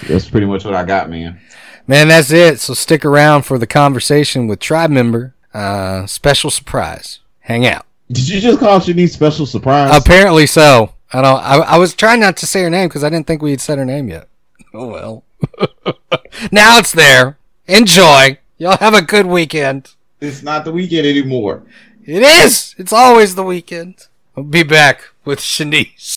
[0.07, 1.37] That's pretty much what I got, man.
[1.85, 2.61] Man, that's it.
[2.61, 5.35] So stick around for the conversation with tribe member.
[5.53, 7.19] Uh, special surprise.
[7.45, 7.85] Hang out.
[8.11, 9.95] Did you just call Shanice special surprise?
[9.95, 10.93] Apparently so.
[11.13, 11.39] I don't.
[11.43, 13.61] I, I was trying not to say her name because I didn't think we had
[13.61, 14.27] said her name yet.
[14.73, 15.23] Oh well.
[16.51, 17.37] now it's there.
[17.65, 18.37] Enjoy.
[18.57, 19.93] Y'all have a good weekend.
[20.19, 21.63] It's not the weekend anymore.
[22.03, 22.75] It is.
[22.77, 24.07] It's always the weekend.
[24.35, 26.15] I'll be back with Shanice.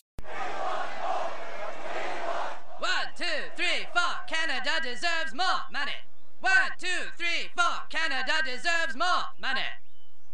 [2.79, 3.25] One, two,
[3.55, 4.11] three, four.
[4.27, 5.99] Canada deserves more money.
[6.41, 7.83] One, two, three, four.
[7.89, 9.61] Canada deserves more money.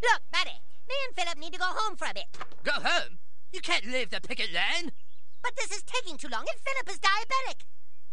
[0.02, 0.62] Look, buddy,
[0.96, 2.32] me and Philip need to go home for a bit.
[2.64, 3.20] Go home.
[3.52, 4.92] You can't leave the picket line.
[5.44, 7.68] But this is taking too long, and Philip is diabetic.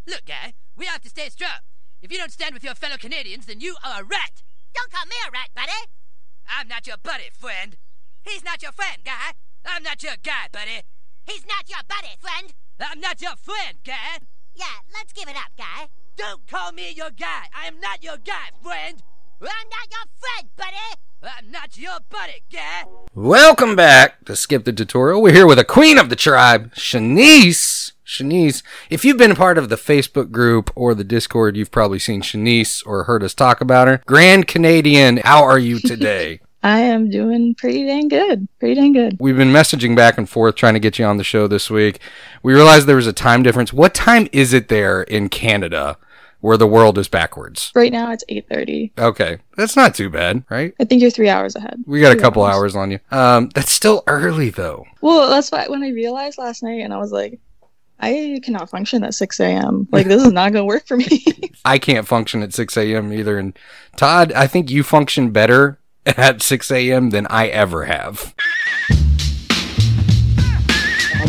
[0.07, 1.63] Look, guy, we have to stay strong.
[2.03, 4.43] If you don't stand with your fellow Canadians, then you are a rat.
[4.75, 5.87] Don't call me a rat, buddy.
[6.49, 7.77] I'm not your buddy, friend.
[8.23, 9.33] He's not your friend, guy.
[9.65, 10.83] I'm not your guy, buddy.
[11.25, 12.53] He's not your buddy, friend.
[12.81, 14.19] I'm not your friend, guy.
[14.55, 15.89] Yeah, let's give it up, guy.
[16.17, 17.47] Don't call me your guy.
[17.55, 19.03] I am not your guy, friend.
[19.43, 20.77] I'm not your friend, buddy.
[21.25, 22.85] I'm not your buddy, guy.
[23.13, 25.21] Welcome back to Skip the Tutorial.
[25.21, 27.91] We're here with a queen of the tribe, Shanice.
[28.07, 31.99] Shanice, if you've been a part of the Facebook group or the Discord, you've probably
[31.99, 34.01] seen Shanice or heard us talk about her.
[34.07, 36.39] Grand Canadian, how are you today?
[36.63, 38.47] I am doing pretty dang good.
[38.61, 39.17] Pretty dang good.
[39.19, 41.99] We've been messaging back and forth trying to get you on the show this week.
[42.45, 43.73] We realized there was a time difference.
[43.73, 45.97] What time is it there in Canada
[46.43, 47.73] where the world is backwards.
[47.75, 48.93] Right now it's 8:30.
[48.99, 50.75] Okay, that's not too bad, right?
[50.79, 51.83] I think you're three hours ahead.
[51.87, 52.99] We got a couple hours on you.
[53.11, 54.85] Um, that's still early though.
[55.01, 57.39] Well, that's why when I realized last night, and I was like,
[58.01, 59.89] I cannot function at 6 a.m.
[59.93, 61.25] Like this is not gonna work for me.
[61.65, 63.13] I can't function at 6 a.m.
[63.13, 63.39] either.
[63.39, 63.57] And
[63.97, 67.11] Todd, I think you function better at 6 a.m.
[67.11, 68.35] than I ever have.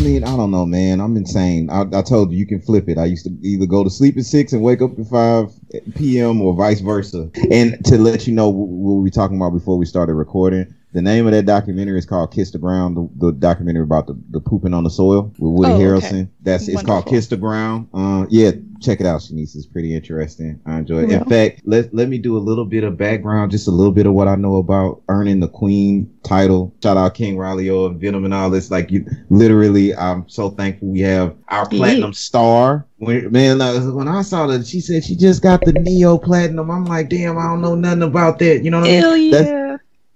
[0.04, 1.00] I mean, I don't know, man.
[1.00, 1.70] I'm insane.
[1.70, 2.98] I, I told you you can flip it.
[2.98, 5.50] I used to either go to sleep at six and wake up at five
[5.94, 6.42] p.m.
[6.42, 7.30] or vice versa.
[7.50, 11.02] And to let you know what we were talking about before we started recording, the
[11.02, 14.40] name of that documentary is called "Kiss the Ground." The, the documentary about the, the
[14.40, 15.84] pooping on the soil with Woody Oh, okay.
[15.84, 16.28] Harrelson.
[16.40, 19.56] That's it's called "Kiss the Ground." Uh, yeah, check it out, Shanice.
[19.56, 20.60] It's pretty interesting.
[20.64, 21.10] I enjoy it.
[21.10, 24.06] In fact, let let me do a little bit of background, just a little bit
[24.06, 26.72] of what I know about earning the Queen title.
[26.82, 28.70] Shout out King Riley O and Venom and all this.
[28.70, 32.86] Like you, literally, I'm so thankful we have our platinum star.
[32.98, 36.70] When, man, like, when I saw that, she said she just got the Nioh Platinum.
[36.70, 38.62] I'm like, damn, I don't know nothing about that.
[38.64, 39.32] You know what I mean?
[39.32, 39.63] Hell That's-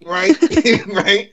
[0.01, 0.09] yeah.
[0.09, 1.31] right, right.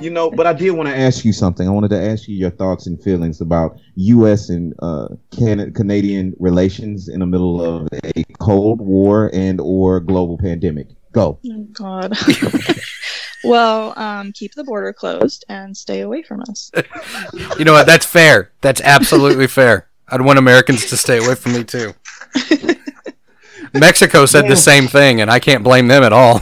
[0.00, 1.68] You know, but I did want to ask you something.
[1.68, 4.48] I wanted to ask you your thoughts and feelings about U.S.
[4.48, 10.38] and uh, Can- Canadian relations in the middle of a Cold War and or global
[10.38, 10.88] pandemic.
[11.12, 11.38] Go.
[11.44, 12.16] Oh God.
[13.44, 16.70] well, um, keep the border closed and stay away from us.
[17.58, 17.86] You know what?
[17.86, 18.50] That's fair.
[18.60, 19.88] That's absolutely fair.
[20.08, 21.92] I'd want Americans to stay away from me too.
[23.74, 26.40] Mexico said the same thing, and I can't blame them at all.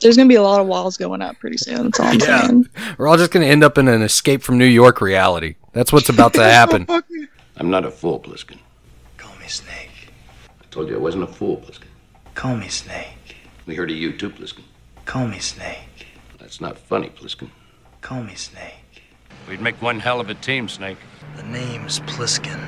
[0.00, 1.84] There's gonna be a lot of walls going up pretty soon.
[1.84, 2.46] That's all I'm Yeah.
[2.46, 2.68] saying.
[2.98, 5.54] We're all just going to end up in an escape from New York reality.
[5.72, 6.86] That's what's about to happen.
[7.56, 8.58] I'm not a fool, Pliskin.
[9.16, 9.90] Call me Snake.
[10.60, 11.86] I told you I wasn't a fool, Pliskin.
[12.34, 13.36] Call me Snake.
[13.66, 14.64] We heard of you too, Pliskin.
[15.12, 16.06] Call me Snake.
[16.38, 17.50] That's not funny, Pliskin.
[18.00, 19.02] Call me Snake.
[19.46, 20.96] We'd make one hell of a team, Snake.
[21.36, 22.58] The name's Pliskin.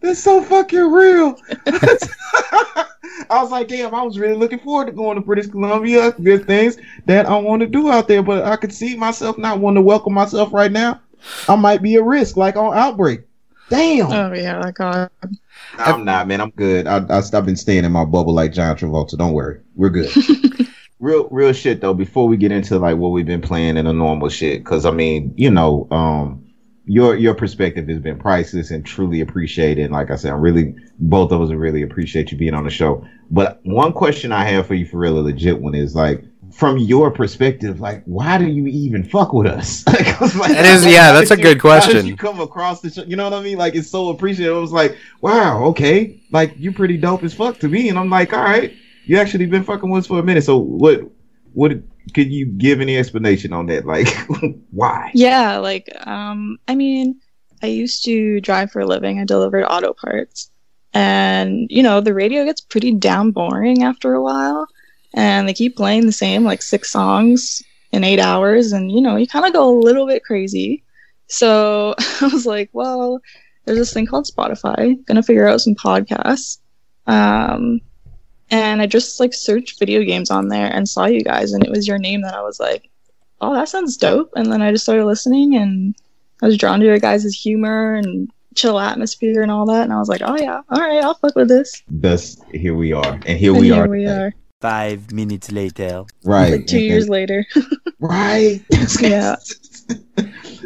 [0.00, 1.36] That's so fucking real.
[1.66, 2.86] I
[3.32, 6.12] was like, damn, I was really looking forward to going to British Columbia.
[6.12, 9.58] Good things that I want to do out there, but I could see myself not
[9.58, 11.02] wanting to welcome myself right now.
[11.50, 13.20] I might be a risk, like on Outbreak.
[13.68, 14.10] Damn.
[14.10, 15.10] Oh yeah, God.
[15.22, 15.28] Uh,
[15.76, 16.40] I'm not, man.
[16.40, 16.86] I'm good.
[16.86, 19.18] I, I, I've been staying in my bubble like John Travolta.
[19.18, 20.10] Don't worry, we're good.
[21.00, 21.94] real, real shit though.
[21.94, 24.90] Before we get into like what we've been playing in the normal shit, because I
[24.92, 26.46] mean, you know, um,
[26.86, 29.90] your your perspective has been priceless and truly appreciated.
[29.90, 33.04] Like I said, i'm really, both of us really appreciate you being on the show.
[33.30, 36.24] But one question I have for you, for real, a legit one, is like.
[36.52, 39.84] From your perspective, like, why do you even fuck with us?
[39.86, 42.04] Like, like, That is- yeah, that's a you- good question.
[42.08, 43.04] you come across the show?
[43.04, 43.56] You know what I mean?
[43.56, 44.52] Like, it's so appreciated.
[44.52, 47.88] I was like, wow, okay, like you pretty dope as fuck to me.
[47.88, 48.74] And I'm like, all right,
[49.10, 50.44] you actually been fucking with us for a minute.
[50.44, 51.00] So what?
[51.52, 51.72] What
[52.14, 53.84] could you give any explanation on that?
[53.84, 54.06] Like,
[54.70, 55.10] why?
[55.14, 57.20] Yeah, like um I mean,
[57.60, 59.18] I used to drive for a living.
[59.18, 60.48] I delivered auto parts.
[60.94, 64.68] And you know, the radio gets pretty damn boring after a while,
[65.12, 69.16] and they keep playing the same like six songs in 8 hours and you know,
[69.16, 70.84] you kind of go a little bit crazy.
[71.26, 73.20] So, I was like, well,
[73.64, 75.04] there's this thing called Spotify.
[75.06, 76.58] To figure out some podcasts.
[77.08, 77.80] Um
[78.50, 81.70] and I just like searched video games on there and saw you guys and it
[81.70, 82.88] was your name that I was like,
[83.40, 84.32] oh, that sounds dope.
[84.36, 85.94] And then I just started listening and
[86.42, 89.84] I was drawn to your guys' humor and chill atmosphere and all that.
[89.84, 91.82] And I was like, oh, yeah, all right, I'll fuck with this.
[91.88, 93.88] Thus, here we are, and here and we here are.
[93.88, 94.32] we are.
[94.60, 96.04] Five minutes later.
[96.24, 96.52] Right.
[96.52, 97.46] Like two and- years and- later.
[98.02, 98.62] Right.
[99.02, 99.36] yeah.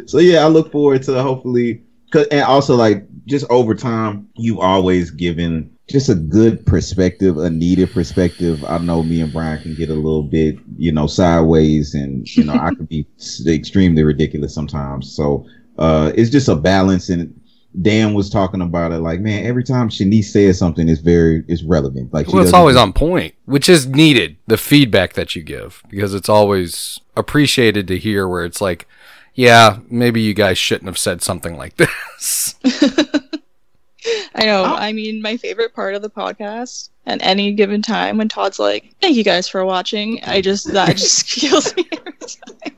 [0.05, 4.59] so yeah, I look forward to hopefully, cause, and also like just over time, you've
[4.59, 8.63] always given just a good perspective, a needed perspective.
[8.65, 12.43] I know me and Brian can get a little bit, you know, sideways, and you
[12.43, 13.05] know, I could be
[13.47, 15.11] extremely ridiculous sometimes.
[15.11, 15.45] So
[15.77, 17.39] uh, it's just a balance, and
[17.81, 18.99] Dan was talking about it.
[18.99, 22.13] Like, man, every time Shanice says something, it's very, it's relevant.
[22.13, 24.37] Like, Well, it's always on point, which is needed.
[24.47, 28.87] The feedback that you give, because it's always appreciated to hear where it's like,
[29.35, 32.55] yeah, maybe you guys shouldn't have said something like this.
[34.35, 34.63] I know.
[34.63, 38.93] I mean, my favorite part of the podcast at any given time when Todd's like,
[39.01, 40.19] thank you guys for watching.
[40.23, 42.73] I just, that just kills me every time.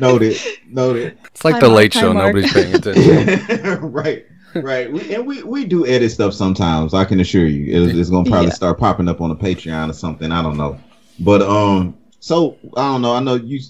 [0.00, 0.38] Noted.
[0.68, 1.18] Noted.
[1.26, 2.12] It's like Time the late show.
[2.12, 2.34] mark.
[2.34, 3.92] Nobody's paying attention.
[3.92, 4.90] right, right.
[4.92, 6.94] We, and we, we do edit stuff sometimes.
[6.94, 8.54] I can assure you, it, it's gonna probably Yeah.
[8.54, 10.32] start popping up on a Patreon or something.
[10.32, 10.78] I don't know,
[11.20, 13.12] but um, so I don't know.
[13.14, 13.60] I know you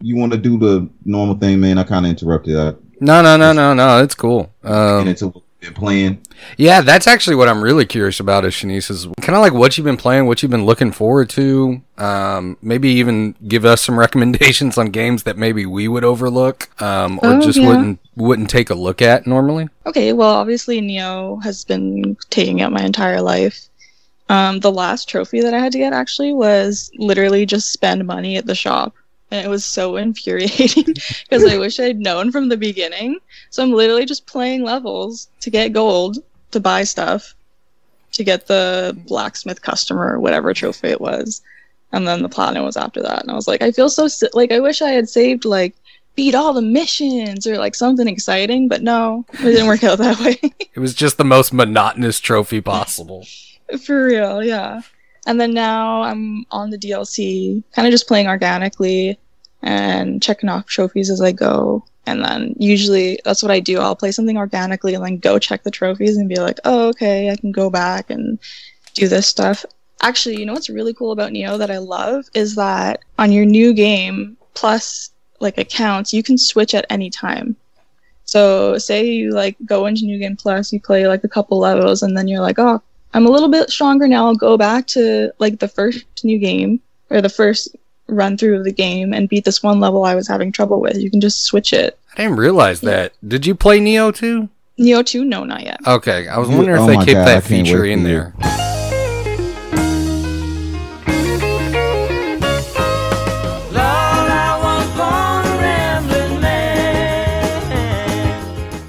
[0.00, 1.76] you want to do the normal thing, man.
[1.78, 2.56] I kind of interrupted.
[2.56, 4.02] I No, no, no, no, no.
[4.02, 4.50] It's cool.
[4.64, 6.20] Um, into been playing.
[6.56, 9.78] Yeah, that's actually what I'm really curious about is Shanice is kind of like what
[9.78, 11.80] you've been playing, what you've been looking forward to.
[11.98, 17.18] Um, maybe even give us some recommendations on games that maybe we would overlook um,
[17.22, 17.68] or Oh, just yeah.
[17.68, 19.68] wouldn't wouldn't take a look at normally.
[19.86, 23.68] Okay, well, obviously Nioh has been taking up my entire life.
[24.28, 28.36] Um, the last trophy that I had to get actually was literally just spend money
[28.36, 28.94] at the shop,
[29.32, 30.84] and it was so infuriating
[31.24, 33.18] because I wish I'd known from the beginning.
[33.50, 36.18] So I'm literally just playing levels to get gold
[36.52, 37.34] to buy stuff,
[38.12, 41.40] to get the blacksmith customer or whatever trophy it was,
[41.92, 43.22] and then the platinum was after that.
[43.22, 45.74] And I was like, I feel so si- like I wish I had saved like
[46.14, 50.20] beat all the missions or like something exciting, but no, it didn't work out that
[50.20, 50.38] way.
[50.74, 53.26] It was just the most monotonous trophy possible.
[53.82, 54.82] For real, yeah.
[55.26, 59.18] And then now I'm on the DLC, kind of just playing organically
[59.62, 61.84] and checking off trophies as I go.
[62.06, 63.78] And then usually that's what I do.
[63.78, 67.30] I'll play something organically and then go check the trophies and be like, oh, okay,
[67.30, 68.38] I can go back and
[68.94, 69.64] do this stuff.
[70.02, 73.44] Actually, you know what's really cool about Nioh that I love is that on your
[73.44, 77.54] new game plus like accounts, you can switch at any time.
[78.24, 82.02] So say you like go into New Game Plus, you play like a couple levels,
[82.02, 82.80] and then you're like, oh,
[83.14, 84.26] I'm a little bit stronger now.
[84.26, 87.76] I'll go back to like the first new game or the first
[88.08, 90.96] run through of the game and beat this one level I was having trouble with.
[90.96, 91.98] You can just switch it.
[92.16, 93.12] I didn't realize that.
[93.26, 94.48] Did you play Nioh too?
[94.78, 95.24] Nioh 2?
[95.24, 95.78] No, not yet.
[95.86, 98.34] Okay, I was You- wondering oh if they kept God, that can't feature in there.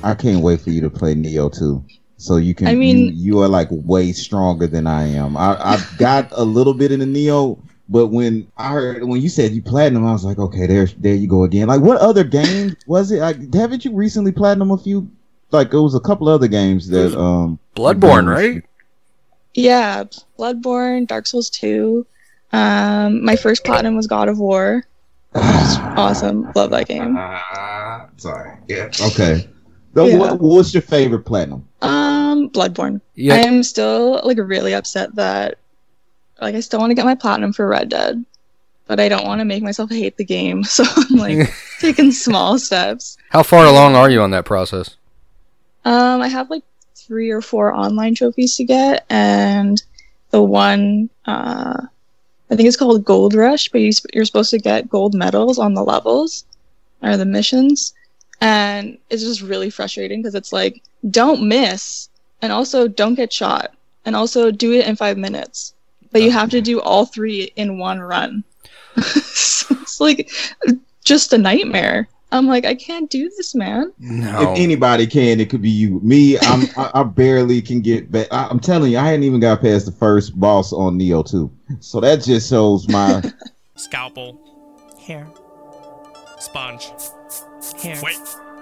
[0.06, 1.84] I can't wait for you to play Nioh too.
[2.18, 5.36] So you can I mean- you, you are like way stronger than I am.
[5.38, 7.60] I I got a little bit in the Nioh,
[7.90, 11.16] but when I heard when you said you platinum, I was like, okay, there there
[11.16, 11.68] you go again.
[11.68, 13.20] Like what other game was it?
[13.20, 15.10] Like haven't you recently platinum a few?
[15.52, 18.64] Like it was a couple other games that um Bloodborne, right?
[19.54, 20.06] Yeah,
[20.40, 22.06] Bloodborne, Dark Souls 2.
[22.54, 24.84] Um, my first platinum was God of War.
[25.36, 26.52] awesome.
[26.56, 27.16] Love that game.
[28.18, 28.58] Sorry.
[28.68, 28.90] Yeah.
[29.02, 29.48] Okay.
[29.94, 30.18] So Yeah.
[30.18, 31.68] what, what's your favorite platinum?
[31.82, 33.02] Um, Bloodborne.
[33.16, 33.36] Yeah.
[33.36, 35.58] I am still like really upset that
[36.42, 38.26] like I still want to get my platinum for Red Dead,
[38.88, 40.64] but I don't want to make myself hate the game.
[40.68, 43.18] So I'm like taking small steps.
[43.30, 44.98] How far along are you on that process?
[45.86, 46.64] Um, I have like
[46.96, 49.82] three or four online trophies to get, and
[50.32, 51.82] the one uh,
[52.50, 55.60] I think it's called Gold Rush, but you, sp- you're supposed to get gold medals
[55.60, 56.46] on the levels
[57.02, 57.94] or the missions,
[58.42, 62.10] and it's just really frustrating because it's like don't miss,
[62.42, 63.74] and also don't get shot,
[64.06, 65.74] and also do it in five minutes,
[66.12, 68.44] but you have to do all three in one run.
[69.02, 70.30] so it's like
[71.04, 72.08] just a nightmare.
[72.34, 73.94] I'm like, I can't do this, man.
[74.00, 76.00] If anybody can, it could be you.
[76.02, 78.28] Me, I'm I, I barely can get back.
[78.32, 81.52] I, I'm telling you, I hadn't even got past the first boss on Nioh 2.
[81.80, 83.22] So that just shows my
[83.76, 84.40] Scalpel.
[85.06, 85.28] Hair.
[86.40, 86.92] Sponge.
[87.72, 88.00] Hair.
[88.04, 88.18] Wait.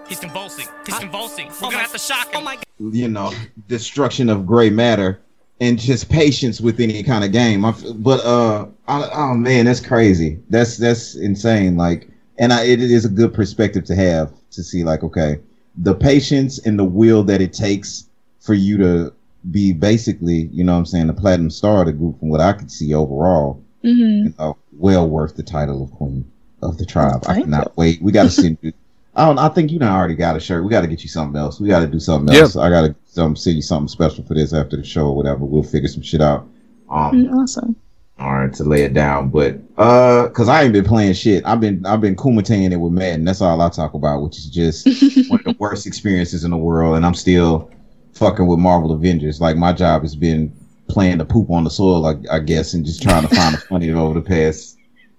[0.08, 0.68] He's convulsing.
[0.86, 1.48] He's convulsing.
[1.48, 2.42] We're gonna have to shock him.
[2.42, 2.66] Oh my god.
[2.80, 3.32] you know
[3.68, 5.22] destruction of gray matter
[5.62, 7.64] and just patience with any kind of game.
[7.64, 10.40] I f but uh, I, oh man, that's crazy.
[10.50, 11.78] That's that's insane.
[11.78, 15.40] Like, and I, it is a good perspective to have to see like, okay,
[15.78, 18.10] the patience and the will that it takes
[18.42, 19.14] for you to
[19.52, 22.42] be basically, you know, what I'm saying, the platinum star of the group from what
[22.42, 23.64] I could see overall.
[23.84, 24.28] Mm-hmm.
[24.28, 26.30] You know, well worth the title of queen
[26.62, 27.24] of the tribe.
[27.28, 28.02] I cannot wait.
[28.02, 28.74] We got to send you.
[29.16, 29.38] I don't.
[29.40, 29.88] I think you know.
[29.88, 30.64] I already got a shirt.
[30.64, 31.60] We got to get you something else.
[31.60, 32.42] We got to do something Yep.
[32.44, 32.56] else.
[32.56, 35.44] I got to um, send you something special for this after the show or whatever.
[35.46, 36.48] We'll figure some shit out.
[36.90, 37.76] Um, Mm, awesome.
[38.20, 39.30] all right, to lay it down.
[39.30, 41.46] But uh, cause I ain't been playing shit.
[41.46, 43.26] I've been I've been kumataing it with Madden.
[43.26, 44.86] That's all I talk about, which is just
[45.30, 46.96] one of the worst experiences in the world.
[46.96, 47.70] And I'm still
[48.14, 49.42] fucking with Marvel Avengers.
[49.42, 50.54] Like my job has been
[50.88, 53.58] playing the poop on the soil, I, I guess, and just trying to find a
[53.70, 54.78] funny over the past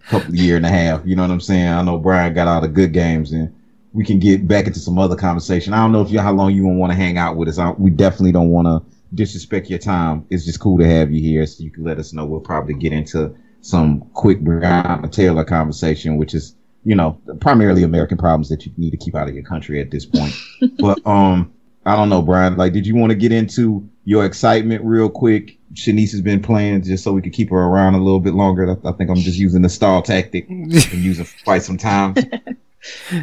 [0.08, 1.00] couple year and a half.
[1.04, 1.68] You know what I'm saying?
[1.68, 3.54] I know Brian got all the good games and
[3.92, 5.74] we can get back into some other conversation.
[5.74, 7.58] I don't know if you how long you want to hang out with us.
[7.58, 8.82] I, we definitely don't want to
[9.14, 10.26] disrespect your time.
[10.30, 12.24] It's just cool to have you here, so you can let us know.
[12.24, 18.18] We'll probably get into some quick Breonna Taylor conversation, which is you know primarily American
[18.18, 20.34] problems that you need to keep out of your country at this point.
[20.78, 21.52] but um,
[21.84, 22.56] I don't know, Brian.
[22.56, 25.58] Like, did you want to get into your excitement real quick?
[25.74, 28.70] Shanice has been playing just so we could keep her around a little bit longer.
[28.70, 30.48] I, I think I'm just using the stall tactic.
[30.48, 30.70] Been
[31.02, 32.14] using quite some time.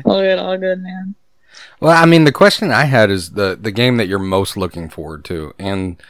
[0.05, 1.15] All good, all good, man.
[1.79, 4.89] Well, I mean, the question I had is the the game that you're most looking
[4.89, 6.01] forward to, and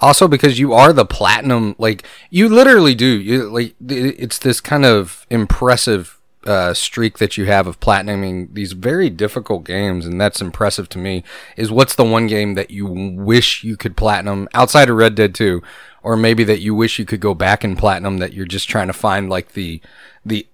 [0.00, 3.06] also because you are the platinum, like you literally do.
[3.06, 8.72] You like it's this kind of impressive uh, streak that you have of platinuming these
[8.72, 11.24] very difficult games, and that's impressive to me.
[11.56, 15.34] Is what's the one game that you wish you could platinum outside of Red Dead
[15.34, 15.62] Two,
[16.02, 18.86] or maybe that you wish you could go back and platinum that you're just trying
[18.86, 19.80] to find like the
[20.24, 20.46] the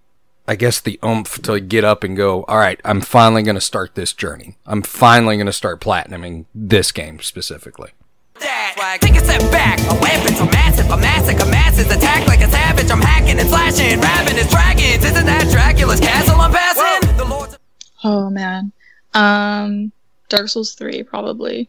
[0.46, 3.60] I guess the oomph to get up and go, all right, I'm finally going to
[3.60, 4.56] start this journey.
[4.66, 7.90] I'm finally going to start platinuming this game specifically.
[8.38, 9.00] Swag.
[9.00, 12.90] Take a step back, a weapon so massive, a massacre, masses attack like a savage.
[12.90, 15.04] I'm hacking and slashing, ravenous dragons.
[15.04, 17.16] Isn't that Dracula's castle I'm passing?
[17.16, 17.56] The Lord's
[18.02, 18.72] Oh man.
[19.14, 19.92] Um
[20.28, 21.68] Dark Souls 3 probably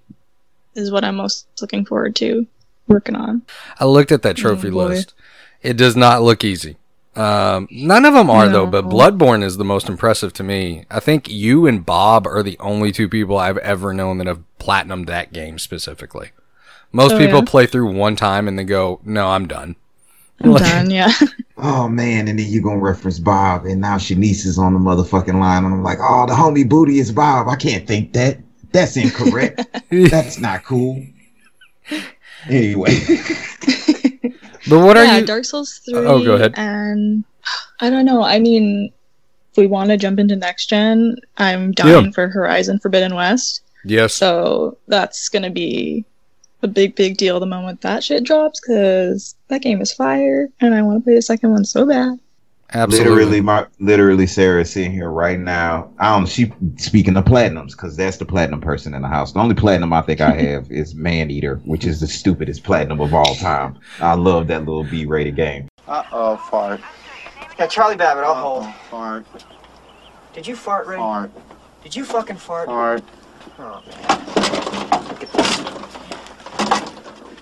[0.73, 2.47] is what I'm most looking forward to
[2.87, 3.43] working on.
[3.79, 5.13] I looked at that trophy Oh, list.
[5.61, 6.77] It does not look easy.
[7.15, 10.85] Um, none of them are though, but Bloodborne is the most impressive to me.
[10.89, 14.41] I think you and Bob are the only two people I've ever known that have
[14.59, 16.31] platinumed that game specifically.
[16.91, 17.45] Most Oh, people yeah?
[17.45, 19.75] play through one time and they go, "No, I'm done."
[20.41, 21.11] I'm done, yeah.
[21.65, 25.39] Oh man, and then you gonna reference Bob, and now Shanice is on the motherfucking
[25.39, 27.47] line, and I'm like, oh, the homie booty is Bob.
[27.47, 28.39] I can't think that.
[28.73, 29.61] That's incorrect.
[29.91, 31.01] That's not cool.
[32.49, 32.89] Anyway,
[34.69, 35.25] But what yeah, are you?
[35.25, 36.53] Dark Souls 3 Oh, go ahead.
[36.57, 37.23] and
[37.79, 38.23] I don't know.
[38.23, 38.91] I mean,
[39.51, 42.11] if we want to jump into next gen, I'm dying Yeah.
[42.11, 43.61] for Horizon Forbidden West.
[43.85, 44.13] Yes.
[44.13, 46.05] So that's gonna be
[46.61, 50.73] a big, big deal the moment that shit drops because that game is fire, and
[50.73, 52.17] I want to play the second one so bad.
[52.73, 53.09] Absolutely.
[53.11, 55.91] literally, my literally Sarah is sitting here right now.
[55.99, 56.25] I don't.
[56.27, 59.31] She speaking of platinums because that's the platinum person in the house.
[59.33, 63.13] The only platinum I think I have is Maneater, which is the stupidest platinum of
[63.13, 63.77] all time.
[63.99, 65.67] I love that little B-rated game.
[65.87, 66.81] Uh oh, fart.
[67.59, 68.73] Yeah, Charlie Babbitt, I'll hold.
[68.89, 69.25] Fart.
[70.33, 70.97] Did you fart, Ray?
[70.97, 71.31] Fart.
[71.83, 72.65] Did you fucking fart?
[72.67, 73.03] Fart.
[73.59, 75.07] Oh, man.
[75.09, 75.57] Look at this.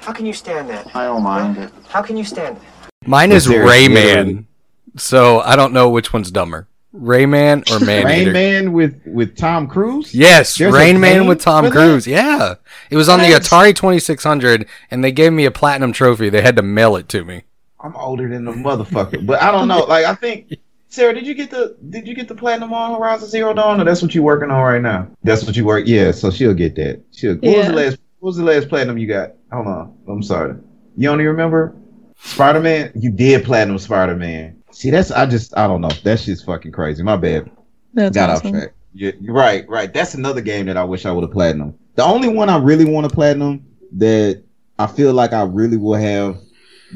[0.01, 0.93] How can you stand that?
[0.93, 1.71] I don't mind it.
[1.87, 2.63] How can you stand it?
[3.07, 4.45] Mine is Rayman, literally-
[4.97, 8.31] so I don't know which one's dumber, Rayman or Man Rain Eater.
[8.31, 10.13] Man with with Tom Cruise.
[10.13, 11.75] Yes, There's Rain Man with Tom for that?
[11.75, 12.07] Cruise.
[12.07, 12.55] Yeah,
[12.89, 16.29] it was on the Atari Twenty Six Hundred, and they gave me a platinum trophy.
[16.29, 17.43] They had to mail it to me.
[17.79, 19.79] I'm older than the motherfucker, but I don't know.
[19.85, 20.53] Like I think
[20.87, 23.85] Sarah, did you get the did you get the platinum on Horizon Zero Dawn, or
[23.85, 25.07] that's what you're working on right now?
[25.23, 25.87] That's what you work.
[25.87, 27.01] Yeah, so she'll get that.
[27.11, 27.35] She'll.
[27.35, 27.97] What was the last?
[28.19, 29.31] What was the last platinum you got?
[29.51, 30.55] Hold on, I'm sorry.
[30.97, 31.73] You don't remember?
[32.17, 32.91] Spider Man.
[32.93, 34.60] You did platinum Spider Man.
[34.71, 35.89] See, that's I just I don't know.
[36.03, 37.03] That shit's fucking crazy.
[37.03, 37.49] My bad.
[37.93, 38.47] That's got awesome.
[38.47, 38.73] off track.
[38.93, 39.93] Yeah, you're right, right.
[39.93, 41.77] That's another game that I wish I would have platinum.
[41.95, 44.43] The only one I really want to platinum that
[44.79, 46.37] I feel like I really will have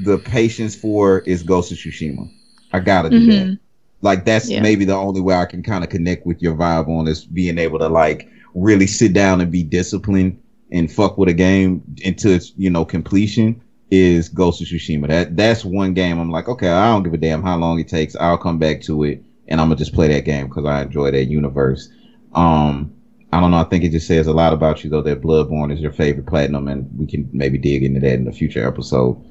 [0.04, 2.30] the patience for is Ghost of Tsushima.
[2.74, 3.46] I gotta do that.
[3.48, 3.60] Mhm.
[4.02, 4.62] Like that's Yeah.
[4.62, 7.58] maybe the only way I can kind of connect with your vibe on is being
[7.58, 10.38] able to like really sit down and be disciplined
[10.72, 13.62] and fuck with a game into its you know completion
[13.92, 15.08] is Ghost of Tsushima.
[15.08, 17.88] That that's one game I'm like, okay, I don't give a damn how long it
[17.88, 18.16] takes.
[18.16, 21.12] I'll come back to it and I'm gonna just play that game because I enjoy
[21.12, 21.90] that universe.
[22.34, 22.94] Um,
[23.32, 23.58] I don't know.
[23.58, 26.28] I think it just says a lot about you though that Bloodborne is your favorite
[26.28, 29.22] platinum, and we can maybe dig into that in a future episode.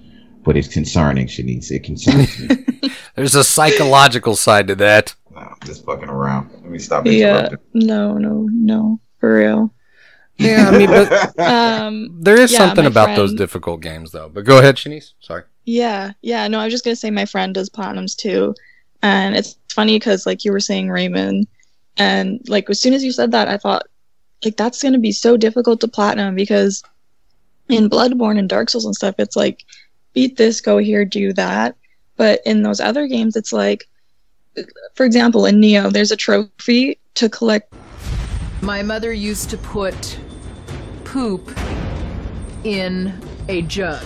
[0.42, 1.70] But it's concerning, Shanice.
[1.70, 2.90] It concerns me.
[3.14, 5.14] There's a psychological side to that.
[5.34, 6.50] I'm just fucking around.
[6.52, 9.73] Let me stop Yeah, no, no, no, for real.
[10.36, 14.28] Yeah, I mean, but Um, there is yeah, something my about those difficult games, though.
[14.28, 15.12] But go ahead, Shanice.
[15.20, 15.42] Sorry.
[15.64, 16.48] Yeah, yeah.
[16.48, 18.54] No, I was just gonna say my friend does platinums too,
[19.02, 21.46] and it's funny because like you were saying Raymond,
[21.96, 23.86] and like as soon as you said that, I thought
[24.44, 26.82] like that's gonna be so difficult to platinum because
[27.68, 29.64] in Bloodborne and Dark Souls and stuff, it's like
[30.12, 31.76] beat this, go here, do that.
[32.16, 33.88] But in those other games, it's like,
[34.94, 37.72] for example, in Nioh, there's a trophy to collect
[38.60, 40.18] My mother used to put
[41.14, 41.48] poop
[42.64, 43.14] in
[43.48, 44.04] a jug.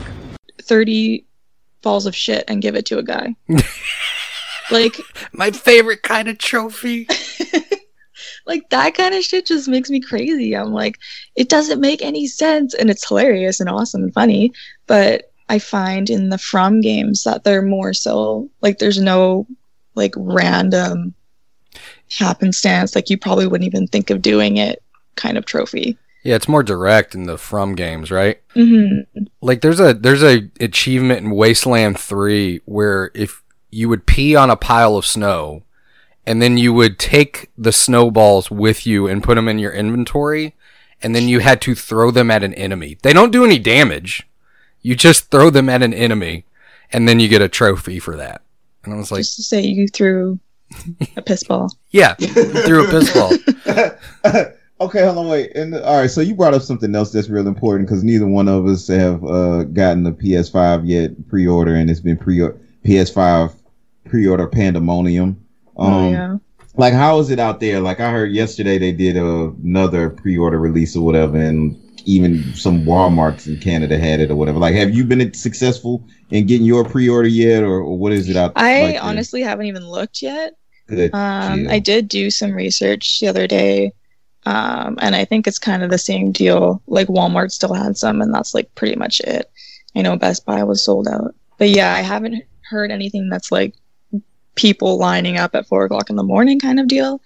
[0.60, 1.24] 30
[1.80, 3.34] balls of shit and give it to a guy.
[4.70, 5.00] like
[5.32, 7.08] my favorite kind of trophy.
[8.46, 10.54] like that kind of shit just makes me crazy.
[10.54, 10.98] I'm like,
[11.34, 14.52] it doesn't make any sense and it's hilarious and awesome and funny,
[14.86, 19.46] but I find in the From games that they're more so like there's no
[19.94, 21.14] like random
[22.10, 24.82] happenstance like you probably wouldn't even think of doing it
[25.16, 25.96] kind of trophy.
[26.28, 28.38] Yeah, it's more direct in the From games, right?
[28.54, 29.24] Mm-hmm.
[29.40, 34.50] Like there's a there's a achievement in Wasteland 3 where if you would pee on
[34.50, 35.62] a pile of snow
[36.26, 40.54] and then you would take the snowballs with you and put them in your inventory
[41.02, 42.98] and then you had to throw them at an enemy.
[43.00, 44.28] They don't do any damage.
[44.82, 46.44] You just throw them at an enemy
[46.92, 48.42] and then you get a trophy for that.
[48.84, 50.38] And I was like, Just to say you threw
[51.16, 51.74] a piss ball.
[51.90, 54.44] yeah, threw a piss ball.
[54.80, 55.54] Okay, hold on, wait.
[55.56, 58.46] And all right, so you brought up something else that's real important because neither one
[58.48, 62.48] of us have uh, gotten the PS5 yet pre-order, and it's been pre
[62.84, 63.54] PS5
[64.04, 65.44] pre-order pandemonium.
[65.76, 66.36] Um, oh yeah.
[66.76, 67.80] like how is it out there?
[67.80, 72.84] Like I heard yesterday they did a, another pre-order release or whatever, and even some
[72.84, 74.58] WalMarts in Canada had it or whatever.
[74.58, 78.36] Like, have you been successful in getting your pre-order yet, or, or what is it
[78.36, 78.52] out?
[78.56, 79.02] I like there?
[79.02, 80.54] honestly haven't even looked yet.
[80.86, 81.72] Good Um, deal.
[81.72, 83.92] I did do some research the other day,
[84.48, 86.80] um, and I think it's kind of the same deal.
[86.86, 89.50] Like Walmart still had some, and that's like pretty much it.
[89.94, 93.74] I know Best Buy was sold out, but yeah, I haven't heard anything that's like
[94.54, 97.20] people lining up at four o'clock in the morning kind of deal.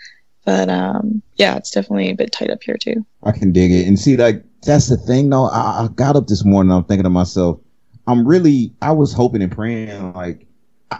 [0.45, 3.07] But um, yeah, it's definitely a bit tight up here too.
[3.23, 3.87] I can dig it.
[3.87, 5.45] And see, like that's the thing, though.
[5.45, 6.73] I, I got up this morning.
[6.73, 7.61] I'm thinking to myself,
[8.09, 8.73] I'm really.
[8.83, 10.45] I was hoping and praying, like,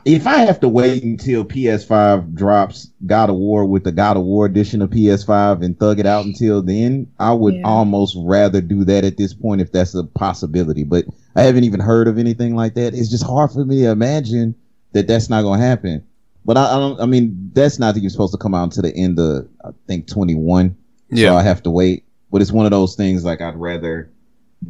[0.05, 4.25] if I have to wait until PS5 drops God of War with the God of
[4.25, 7.63] War edition of PS5 and thug it out until then, I would Yeah.
[7.65, 10.85] almost rather do that at this point if that's a possibility.
[10.85, 12.95] But I haven't even heard of anything like that.
[12.95, 14.55] It's just hard for me to imagine
[14.93, 16.03] that that's not going to happen.
[16.45, 17.01] But I, I don't.
[17.01, 20.07] I mean, that's not even supposed to come out until the end of I think
[20.09, 20.77] 21.
[21.11, 21.31] Yeah.
[21.31, 22.05] So I have to wait.
[22.31, 24.11] But it's one of those things like I'd rather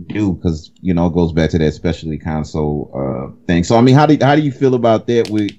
[0.06, 3.64] do because you know it goes back to that specialty console uh thing.
[3.64, 5.50] So I mean, how do how do you feel about that with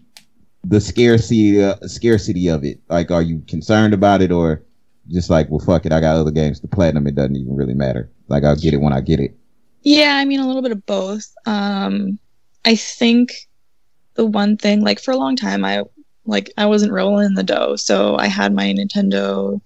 [0.64, 2.80] the scarcity uh, scarcity of it?
[2.90, 4.64] Like, are you concerned about it or
[5.10, 6.62] just like, well, fuck it, I got other games.
[6.62, 8.10] The platinum, it doesn't even really matter.
[8.30, 9.36] Like, I'll get it when I get it.
[9.82, 11.30] Yeah, I mean a little bit of both.
[11.46, 12.18] Um,
[12.64, 13.34] I think
[14.14, 15.84] the one thing, like for a long time, I
[16.26, 19.60] like I wasn't rolling in the dough, so I had my Nintendo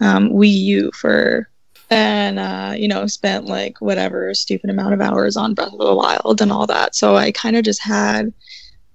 [0.00, 1.48] um, Wii U for,
[1.90, 5.94] and uh, you know, spent like whatever stupid amount of hours on Breath of the
[5.94, 6.94] Wild and all that.
[6.94, 8.32] So I kind of just had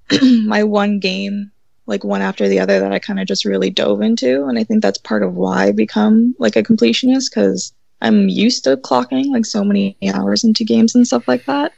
[0.45, 1.51] my one game,
[1.85, 4.63] like one after the other, that I kind of just really dove into, and I
[4.63, 9.27] think that's part of why I become like a completionist because I'm used to clocking
[9.27, 11.73] like so many hours into games and stuff like that.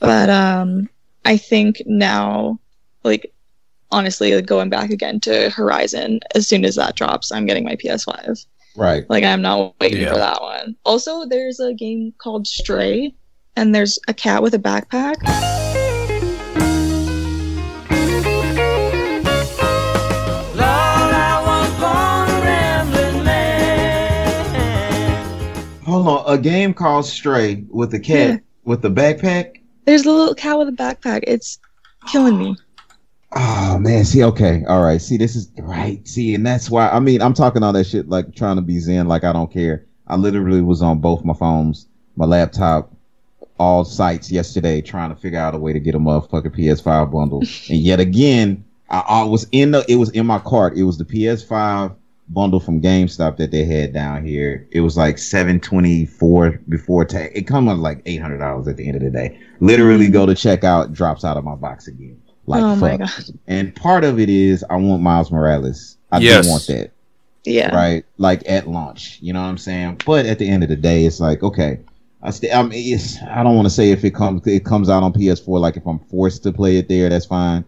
[0.00, 0.88] But um,
[1.24, 2.58] I think now,
[3.04, 3.32] like
[3.90, 7.76] honestly, like, going back again to Horizon, as soon as that drops, I'm getting my
[7.76, 8.44] PS5.
[8.78, 9.04] Right.
[9.10, 10.12] Like I'm not waiting Yeah.
[10.12, 10.76] for that one.
[10.84, 13.12] Also, there's a game called Stray,
[13.56, 15.16] and there's a cat with a backpack.
[25.84, 28.36] Hold on, a game called Stray with a cat Yeah.
[28.64, 29.56] with a backpack.
[29.86, 31.24] There's a little cat with a backpack.
[31.26, 31.58] It's
[32.06, 32.56] killing me.
[33.32, 35.00] Oh man, see, okay, all right.
[35.00, 36.06] See, this is right.
[36.08, 38.78] See, and that's why I mean I'm talking all that shit like trying to be
[38.78, 39.84] zen, like I don't care.
[40.06, 42.90] I literally was on both my phones, my laptop,
[43.58, 47.40] all sites yesterday trying to figure out a way to get a motherfucking PS5 bundle.
[47.68, 50.76] and yet again, I, I was in the it was in my cart.
[50.76, 51.94] It was the PS5
[52.30, 54.66] bundle from GameStop that they had down here.
[54.70, 57.32] It was like 724 before tax.
[57.34, 59.38] It come up like $800 at the end of the day.
[59.60, 62.20] Literally go to checkout, drops out of my box again.
[62.48, 63.10] Like Oh my fuck.
[63.46, 65.96] And part of it is I want Miles Morales.
[66.10, 66.46] I Yes.
[66.46, 66.90] do want that.
[67.44, 67.74] Yeah.
[67.74, 68.04] Right.
[68.18, 69.18] Like at launch.
[69.20, 70.00] You know what I'm saying?
[70.06, 71.80] But at the end of the day, it's like, okay.
[72.22, 74.90] I st- I mean, it's I don't want to say if it comes it comes
[74.90, 77.64] out on PS4, like if I'm forced to play it there, that's fine.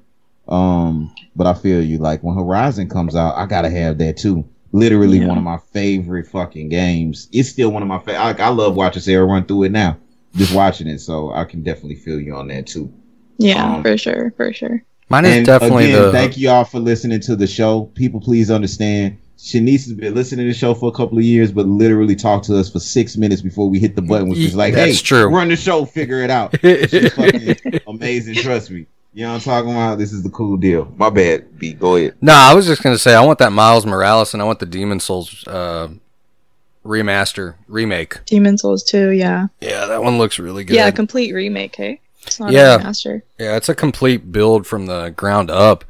[0.48, 4.44] Um, but I feel you like when Horizon comes out, I gotta have that too.
[4.72, 5.28] Literally Yeah.
[5.28, 7.28] one of my favorite fucking games.
[7.32, 8.18] It's still one of my favorite.
[8.40, 9.96] I, I love watching Sarah run through it now.
[10.34, 12.92] Just watching it, so I can definitely feel you on that too.
[13.40, 14.82] Yeah, Um, for sure, for sure.
[15.08, 17.90] Mine is And definitely again, the Thank you all for listening to the show.
[17.94, 19.16] People, please understand.
[19.38, 22.44] Shanice has been listening to the show for a couple of years, but literally talked
[22.44, 25.02] to us for six minutes before we hit the button, which was like, That's "Hey,
[25.02, 25.26] true.
[25.34, 27.56] run the show, figure it out." She's fucking
[27.88, 28.34] amazing.
[28.34, 28.86] Trust me.
[29.14, 29.98] You know what I'm talking about?
[29.98, 30.92] This is the cool deal.
[30.96, 31.58] My bad.
[31.58, 32.14] B, go ahead.
[32.20, 34.66] No, I was just gonna say I want that Miles Morales and I want the
[34.66, 35.88] Demon's Souls uh,
[36.84, 38.24] remaster remake.
[38.26, 39.48] Demon's Souls 2, yeah.
[39.60, 40.74] Yeah, that one looks really good.
[40.76, 42.00] Yeah, complete remake, hey?
[42.48, 43.22] Yeah, remaster.
[43.38, 45.84] yeah, it's a complete build from the ground up.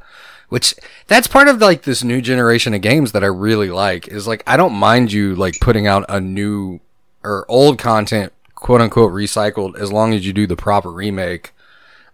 [0.49, 0.75] Which
[1.07, 4.07] that's part of like this new generation of games that I really like.
[4.09, 6.81] Is like I don't mind you like putting out a new
[7.23, 11.51] or old content, quote unquote recycled, as long as you do the proper remake,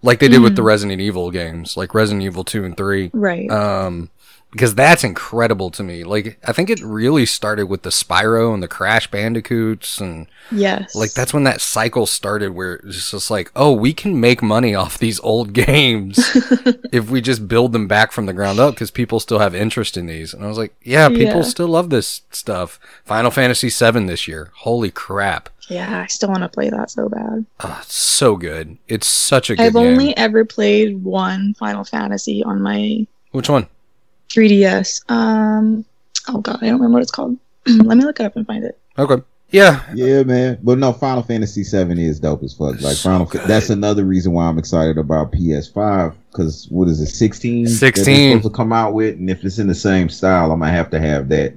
[0.04, 0.58] like they did with Mhm.
[0.58, 3.10] the Resident Evil games, like Resident Evil two and three.
[3.12, 3.50] Right.
[3.50, 4.10] Um,
[4.58, 6.04] because that's incredible to me.
[6.04, 10.96] Like I think it really started with the Spyro and the Crash Bandicoots and Yes.
[10.96, 14.74] like that's when that cycle started where it's just like, oh, we can make money
[14.74, 16.18] off these old games
[16.92, 19.96] if we just build them back from the ground up because people still have interest
[19.98, 20.34] in these.
[20.34, 21.42] And I was like, yeah, people Yeah.
[21.44, 22.80] still love this stuff.
[23.06, 27.10] Final Fantasy VII this year, holy crap, Yeah, I still want to play that so
[27.10, 27.46] bad.
[27.60, 28.78] Ah, it's so good.
[28.88, 29.84] It's such a good I've game.
[29.86, 33.68] only ever played one Final Fantasy on my Which one?
[34.30, 35.10] 3DS.
[35.10, 35.86] Um,
[36.28, 37.38] oh god, I don't remember what it's called.
[37.68, 38.80] Let me look it up and find it.
[38.98, 39.22] Okay.
[39.50, 40.60] Yeah, Yeah, man.
[40.62, 42.82] But no, Final Fantasy VII is dope as fuck.
[42.82, 46.14] Like Final, Fa- that's another reason why I'm excited about PS5.
[46.30, 47.64] Because what is it, 16?
[47.64, 48.32] that they're 16.
[48.32, 50.90] supposed to come out with, and if it's in the same style, I'm gonna have
[50.90, 51.54] to have that.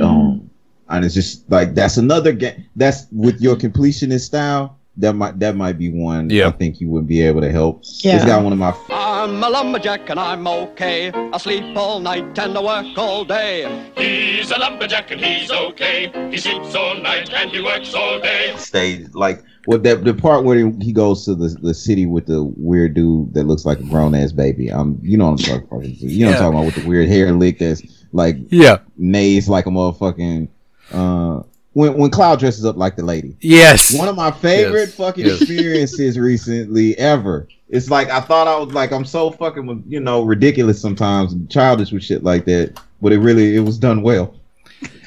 [0.00, 0.50] Um,
[0.88, 2.64] and it's just like that's another game.
[2.74, 4.78] That's with your completionist style.
[4.98, 6.30] That might that might be one.
[6.30, 6.48] Yeah.
[6.48, 7.84] I think you would be able to help.
[7.98, 8.16] Yeah.
[8.16, 11.10] It's got one of my I'm a lumberjack and I'm okay.
[11.12, 13.90] I sleep all night and I work all day.
[13.96, 16.10] He's a lumberjack and he's okay.
[16.30, 18.54] He sleeps all night and he works all day.
[18.56, 22.44] stage like what that the part where he goes to the the city with the
[22.56, 24.70] weird dude that looks like a grown ass baby.
[24.70, 25.84] Um, you know what I'm talking about.
[25.84, 27.82] You know what I'm talking about with the weird hair lick that's
[28.12, 28.78] like Yeah.
[28.96, 30.48] nays like a motherfucking
[30.92, 31.42] uh
[31.76, 33.36] when when Cloud dresses up like the lady.
[33.42, 33.94] Yes.
[33.98, 34.94] One of my favorite Yes.
[34.94, 35.42] fucking Yes.
[35.42, 37.46] experiences recently ever.
[37.68, 41.50] It's like I thought I was like I'm so fucking you know ridiculous sometimes and
[41.50, 44.34] childish with shit like that, but it really it was done well.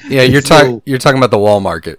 [0.08, 1.98] Yeah, you're So- talking you're talking about the wall market.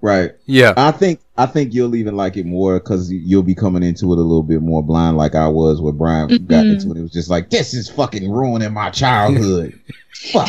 [0.00, 0.32] Right.
[0.46, 0.72] Yeah.
[0.78, 4.18] I think I think you'll even like it more because you'll be coming into it
[4.18, 6.72] a little bit more blind, like I was when Brian got Mhm.
[6.72, 6.96] into it.
[6.96, 9.78] It was just like this is fucking ruining my childhood.
[10.32, 10.48] Fuck.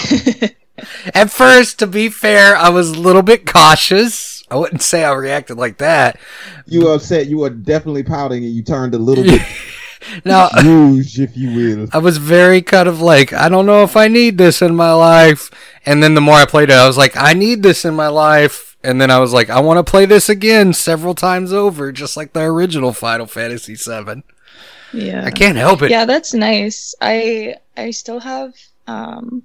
[1.13, 4.43] At first, to be fair, I was a little bit cautious.
[4.49, 6.19] I wouldn't say I reacted like that.
[6.65, 7.27] You were upset.
[7.27, 9.41] You were definitely pouting, and you turned a little bit
[10.25, 11.87] Now, rouge, if you will.
[11.91, 14.93] I was very kind of like, I don't know if I need this in my
[14.93, 15.49] life.
[15.85, 18.07] And then the more I played it, I was like, I need this in my
[18.07, 18.77] life.
[18.83, 22.17] And then I was like, I want to play this again several times over, just
[22.17, 24.23] like the original Final Fantasy VII.
[24.93, 25.23] Yeah.
[25.25, 25.89] I can't help it.
[25.89, 26.93] Yeah, that's nice.
[27.01, 28.53] I I still have
[28.85, 29.43] um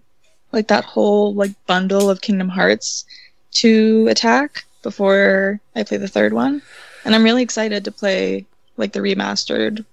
[0.53, 3.05] like that whole like bundle of Kingdom Hearts
[3.53, 6.63] to attack before I play the third one.
[7.05, 8.47] And I'm really excited to play
[8.77, 9.85] like the remastered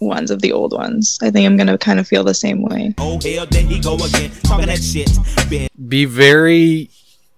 [0.00, 1.18] ones of the old ones.
[1.22, 2.94] I think I'm gonna kind of feel the same way.
[2.98, 5.10] Oh hell, there he go again, talking that shit.
[5.88, 6.90] Be very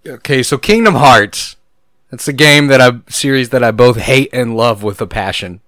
[0.07, 0.43] okay.
[0.43, 1.57] So Kingdom Hearts,
[2.11, 5.61] that's a game that I series that I both hate and love with a passion.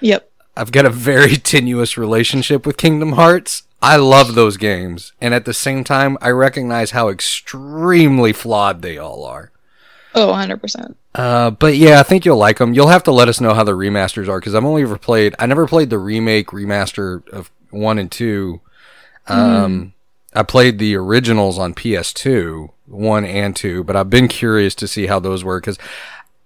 [0.00, 0.30] Yep.
[0.56, 3.62] I've got a very tenuous relationship with Kingdom Hearts.
[3.82, 8.98] I love those games, and at the same time, I recognize how extremely flawed they
[8.98, 9.52] all are.
[10.14, 10.94] Oh, 100%.
[11.14, 12.72] Uh, but yeah, I think you'll like them.
[12.72, 15.34] You'll have to let us know how the remasters are because I've only ever played.
[15.38, 18.62] I never played the remake remaster of one and two.
[19.28, 19.92] Um,
[20.34, 25.06] I played the originals on PS2, one and two, but I've been curious to see
[25.06, 25.78] how those were because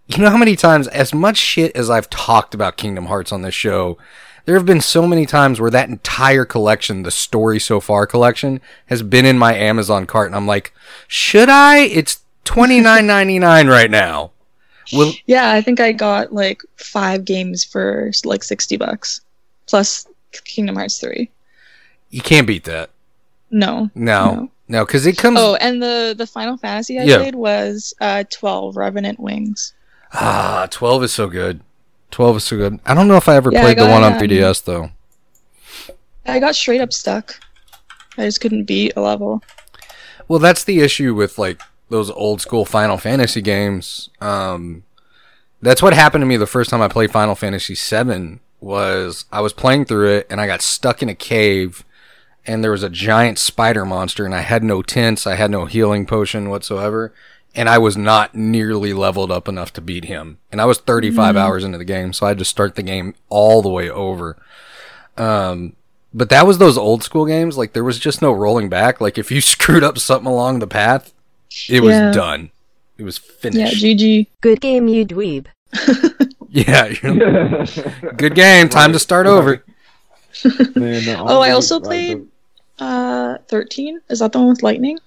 [0.06, 3.42] you know how many times, as much shit as I've talked about Kingdom Hearts on
[3.42, 3.98] this show,
[4.44, 8.60] there have been so many times where that entire collection, the story so far collection,
[8.86, 10.72] has been in my Amazon cart, and I'm like,
[11.08, 11.78] should I?
[11.80, 14.32] It's twenty nine ninety nine right now.
[14.92, 19.20] Will Yeah, I think I got like five games for like 60 bucks
[19.66, 20.06] plus
[20.44, 21.30] Kingdom Hearts 3.
[22.10, 22.90] you can't beat that?
[23.52, 23.88] No.
[23.94, 25.38] No, no, because it comes.
[25.40, 27.18] Oh, and the the Final Fantasy I Yeah.
[27.18, 29.74] played was uh 12 Revenant Wings.
[30.12, 31.60] Ah, twelve is so good.
[32.10, 32.80] Twelve is so good.
[32.84, 34.90] I don't know if I ever Yeah, I played the one on um, 3DS though.
[36.26, 37.40] I got straight up stuck.
[38.18, 39.42] I just couldn't beat a level.
[40.28, 44.10] Well, that's the issue with like those old school Final Fantasy games.
[44.20, 44.84] Um,
[45.62, 48.38] that's what happened to me the first time I played Final Fantasy VII.
[48.60, 51.84] Was I was playing through it and I got stuck in a cave,
[52.46, 55.64] and there was a giant spider monster, and I had no tents, I had no
[55.64, 57.12] healing potion whatsoever,
[57.54, 60.38] and I was not nearly leveled up enough to beat him.
[60.52, 61.38] And I was 35 Mhm.
[61.38, 64.36] hours into the game, so I had to start the game all the way over.
[65.16, 65.74] Um,
[66.14, 67.56] but that was those old school games.
[67.58, 69.00] Like there was just no rolling back.
[69.00, 71.12] Like if you screwed up something along the path,
[71.68, 72.50] it was done.
[72.98, 73.82] It was finished.
[73.82, 73.94] Yeah.
[73.94, 74.26] GG.
[74.40, 75.46] Good game, you dweeb.
[76.52, 76.86] Yeah.
[77.00, 77.64] you're-
[78.16, 78.68] Good game.
[78.68, 79.62] Time to start over.
[80.44, 82.26] Oh, I also played
[82.80, 84.00] uh 13.
[84.08, 84.98] Is that the one with lightning?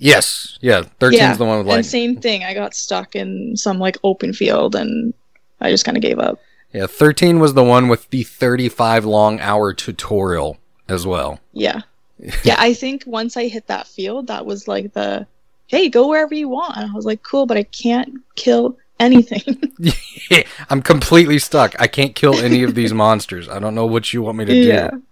[0.00, 0.58] Yes.
[0.62, 0.82] Yeah.
[0.98, 1.36] 13's yeah.
[1.36, 1.84] the one with and like.
[1.84, 2.42] same thing.
[2.42, 5.14] I got stuck in some like open field and
[5.60, 6.40] I just kind of gave up.
[6.72, 6.86] Yeah.
[6.86, 11.38] 13 was the one with the 35 long hour tutorial as well.
[11.52, 11.82] Yeah.
[12.44, 15.26] Yeah, I think once I hit that field, that was like the
[15.68, 16.76] hey, go wherever you want.
[16.76, 19.72] And I was like, cool, but I can't kill anything.
[20.70, 21.80] I'm completely stuck.
[21.80, 23.48] I can't kill any of these monsters.
[23.48, 25.02] I don't know what you want me to Yeah, do.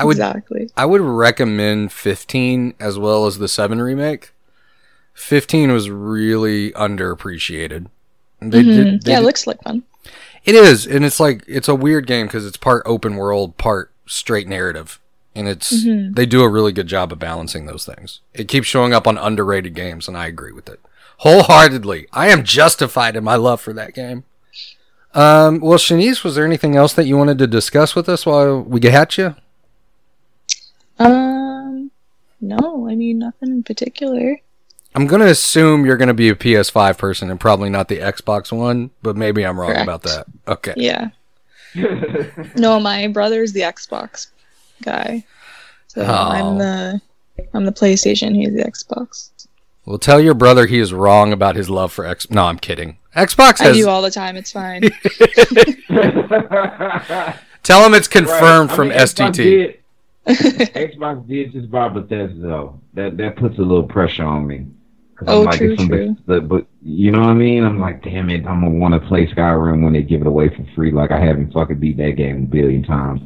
[0.00, 0.70] I would exactly.
[0.76, 4.32] I would recommend 15 as well as the 7 remake.
[5.14, 7.86] 15 was really underappreciated.
[8.40, 8.74] They Mhm.
[8.74, 9.82] did- they yeah, it looks like fun.
[10.44, 13.90] It is, and it's like it's a weird game because it's part open world, part
[14.06, 15.00] straight narrative,
[15.34, 16.14] and it's Mhm.
[16.14, 18.20] they do a really good job of balancing those things.
[18.32, 20.80] It keeps showing up on underrated games, and I agree with it
[21.18, 22.06] wholeheartedly.
[22.12, 24.22] I am justified in my love for that game.
[25.14, 28.60] Um, well, Shanice, was there anything else that you wanted to discuss with us while
[28.62, 29.34] we get at you?
[30.98, 31.90] Um,
[32.40, 34.38] no, I mean nothing in particular.
[34.94, 38.90] I'm gonna assume you're gonna be a PS5 person and probably not the Xbox one,
[39.02, 39.82] but maybe I'm wrong Correct.
[39.82, 40.26] about that.
[40.46, 40.74] Okay.
[40.76, 41.10] Yeah.
[42.56, 44.28] no, my brother's the Xbox
[44.82, 45.24] guy.
[45.88, 46.06] So Oh.
[46.30, 47.00] I'm the
[47.54, 48.34] I'm the PlayStation.
[48.34, 49.30] He's the Xbox.
[49.84, 52.30] Well, tell your brother he is wrong about his love for X.
[52.30, 52.98] No, I'm kidding.
[53.16, 53.76] Xbox I has.
[53.76, 54.36] do all the time.
[54.36, 54.82] It's fine.
[57.62, 58.72] Tell him it's confirmed Right.
[58.72, 59.76] I from mean, Xbox STT.
[60.28, 62.80] Xbox did just buy Bethesda though.
[62.94, 64.66] That that puts a little pressure on me.
[65.26, 66.16] Oh, like, true, true.
[66.26, 67.64] But, but you know what I mean?
[67.64, 70.48] I'm like, damn it, I'm gonna want to play Skyrim when they give it away
[70.48, 70.92] for free.
[70.92, 73.20] Like I haven't fucking beat that game a billion times.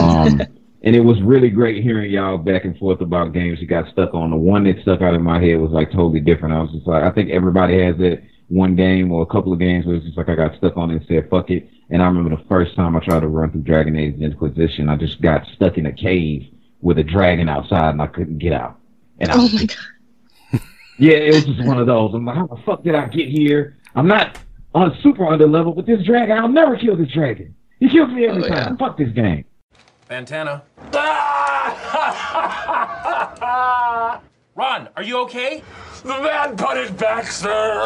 [0.00, 0.40] Um,
[0.82, 4.14] and it was really great hearing y'all back and forth about games you got stuck
[4.14, 4.30] on.
[4.30, 6.54] The one that stuck out in my head was like totally different.
[6.54, 9.58] I was just like, I think everybody has that one game or a couple of
[9.58, 11.68] games where it's just like I got stuck on it and said fuck it.
[11.90, 14.96] And I remember the first time I tried to run through Dragon Age Inquisition, I
[14.96, 16.46] just got stuck in a cave
[16.80, 18.78] with a dragon outside and I couldn't get out.
[19.20, 20.60] And I oh was my god.
[20.98, 22.12] yeah, it was just one of those.
[22.14, 23.76] I'm like, how the fuck did I get here?
[23.94, 24.38] I'm not
[24.74, 27.54] on super under level, with this dragon, I'll never kill this dragon.
[27.78, 28.76] He kills me every Oh, time.
[28.76, 29.44] Fuck this game.
[30.10, 30.62] Fantana.
[34.56, 35.62] Ron, are you okay?
[36.04, 37.80] The man put it back, sir.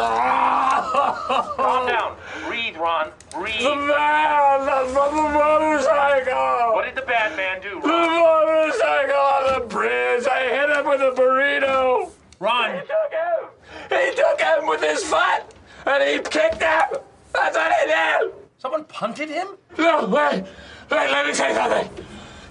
[1.55, 2.17] Calm down.
[2.45, 3.11] Breathe, Ron.
[3.31, 3.61] Breathe.
[3.61, 6.73] The man that's from the motorcycle.
[6.73, 7.83] What did the bad man do, Ron?
[7.83, 10.27] The motorcycle on the bridge.
[10.27, 12.11] I hit him with a burrito.
[12.41, 12.73] Ron.
[12.75, 13.47] He took him.
[13.89, 15.43] He took him with his foot,
[15.85, 16.99] and he kicked him.
[17.31, 18.33] That's what he did.
[18.57, 19.55] Someone punted him?
[19.77, 20.43] No, wait.
[20.91, 21.89] Wait, let me say something.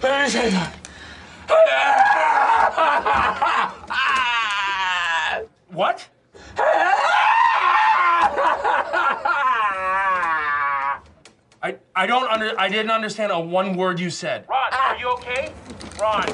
[0.02, 0.80] Let me say something.
[3.90, 4.37] Ah!
[5.78, 6.08] What?
[11.62, 14.44] I I don't under I didn't understand a one word you said.
[14.48, 15.52] Ron, are you okay?
[16.00, 16.26] Ron.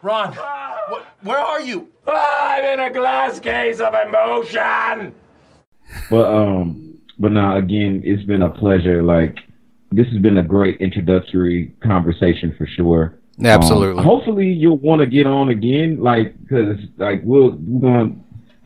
[0.00, 0.32] Ron,
[0.90, 1.88] what, where are you?
[2.06, 5.12] I'm in a glass case of emotion.
[6.08, 9.02] But um, but now again, it's been a pleasure.
[9.02, 9.40] Like
[9.92, 13.18] this has been a great introductory conversation for sure.
[13.42, 14.00] Absolutely.
[14.00, 18.16] Um, hopefully, you'll want to get on again, like because like we'll we're gonna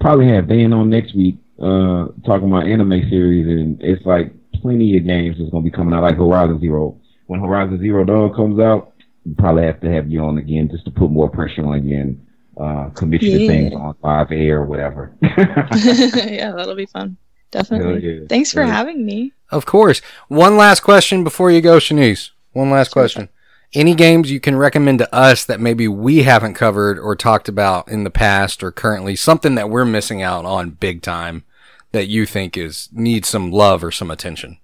[0.01, 4.97] probably have Dan on next week, uh, talking about anime series, and it's like plenty
[4.97, 6.99] of games that's gonna be coming out, like Horizon Zero.
[7.27, 8.93] When Horizon Zero Dawn comes out,
[9.25, 11.99] we probably have to have you on again just to put more pressure on you
[12.01, 12.27] and
[12.59, 13.49] uh, commit you to Yeah.
[13.49, 15.14] things on live air or whatever.
[15.23, 17.16] yeah, that'll be fun.
[17.51, 18.20] Definitely.
[18.20, 18.27] Yeah.
[18.29, 18.73] Thanks for yeah.
[18.73, 19.33] having me.
[19.53, 20.01] Of course.
[20.29, 22.31] One last question before you go, Shanice.
[22.53, 23.29] One last question.
[23.75, 27.89] Any games you can recommend to us that maybe we haven't covered or talked about
[27.89, 31.45] in the past or currently, something that we're missing out on big time
[31.93, 34.59] that you think is needs some love or some attention?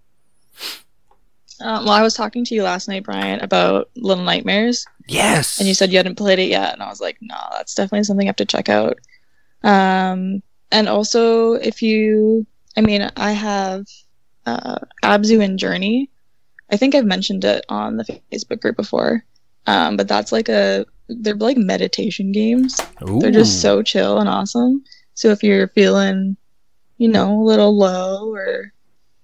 [1.61, 4.87] Um, well, I was talking to you last night, Brian, about Little Nightmares.
[5.07, 5.59] Yes.
[5.59, 8.05] And you said you hadn't played it yet, and I was like, no, that's definitely
[8.05, 8.99] something I have to check out.
[9.65, 13.87] Um, and also, if you, I mean, I have
[14.49, 16.11] uh, Abzu and Journey.
[16.71, 19.25] I think I've mentioned it on the Facebook group before.
[19.67, 22.79] Um, but that's like a, they're like meditation games.
[23.01, 24.85] They're just so chill and awesome.
[25.15, 26.37] So if you're feeling,
[26.99, 28.73] you know, a little low or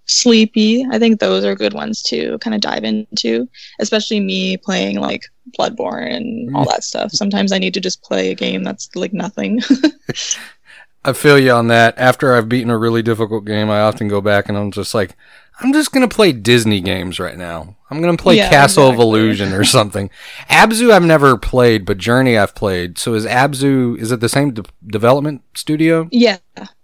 [0.06, 3.48] sleepy, I think those are good ones to kind of dive into.
[3.78, 5.24] Especially me playing like
[5.58, 7.12] Bloodborne and all that stuff.
[7.12, 9.60] Sometimes I need to just play a game that's like nothing.
[11.04, 11.98] I feel you on that.
[11.98, 15.16] After I've beaten a really difficult game, I often go back and I'm just like,
[15.60, 17.76] I'm just gonna play Disney games right now.
[17.90, 18.98] I'm gonna play Yeah, Castle of.
[18.98, 20.10] Illusion or something.
[20.48, 22.98] Abzu I've never played, but Journey I've played.
[22.98, 26.08] So is Abzu is it the same de- development studio?
[26.10, 26.38] yeah.